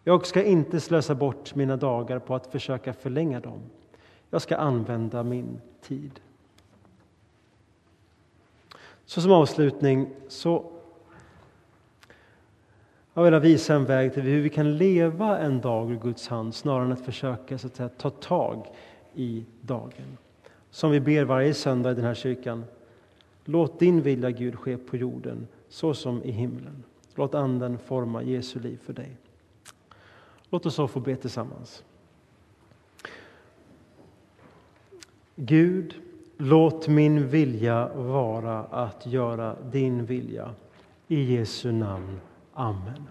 Jag 0.07 0.25
ska 0.25 0.43
inte 0.43 0.79
slösa 0.79 1.15
bort 1.15 1.55
mina 1.55 1.77
dagar 1.77 2.19
på 2.19 2.35
att 2.35 2.47
försöka 2.47 2.93
förlänga 2.93 3.39
dem. 3.39 3.59
Jag 4.29 4.41
ska 4.41 4.57
använda 4.57 5.23
min 5.23 5.61
tid. 5.81 6.19
Så 9.05 9.21
som 9.21 9.31
avslutning 9.31 10.09
så 10.27 10.71
jag 13.13 13.23
vill 13.23 13.39
visa 13.39 13.75
en 13.75 13.85
väg 13.85 14.13
till 14.13 14.23
hur 14.23 14.41
vi 14.41 14.49
kan 14.49 14.77
leva 14.77 15.39
en 15.39 15.61
dag 15.61 15.91
ur 15.91 15.99
Guds 15.99 16.27
hand 16.27 16.55
snarare 16.55 16.85
än 16.85 16.91
att 16.91 17.05
försöka 17.05 17.57
så 17.57 17.67
att 17.67 17.75
säga, 17.75 17.89
ta 17.89 18.09
tag 18.09 18.67
i 19.13 19.45
dagen. 19.61 20.17
Som 20.69 20.91
vi 20.91 20.99
ber 20.99 21.23
varje 21.23 21.53
söndag 21.53 21.91
i 21.91 21.95
den 21.95 22.05
här 22.05 22.15
kyrkan. 22.15 22.65
Låt 23.45 23.79
din 23.79 24.01
vilja, 24.01 24.31
Gud, 24.31 24.59
ske 24.59 24.77
på 24.77 24.97
jorden 24.97 25.47
så 25.69 25.93
som 25.93 26.23
i 26.23 26.31
himlen. 26.31 26.83
Låt 27.15 27.35
Anden 27.35 27.77
forma 27.77 28.23
Jesu 28.23 28.59
liv 28.59 28.79
för 28.83 28.93
dig. 28.93 29.17
Låt 30.49 30.65
oss 30.65 30.75
så 30.75 30.87
få 30.87 30.99
be 30.99 31.15
tillsammans. 31.15 31.83
Gud, 35.35 35.95
låt 36.37 36.87
min 36.87 37.27
vilja 37.27 37.93
vara 37.95 38.59
att 38.59 39.05
göra 39.05 39.55
din 39.71 40.05
vilja. 40.05 40.53
I 41.07 41.35
Jesu 41.35 41.71
namn. 41.71 42.19
Amen. 42.53 43.07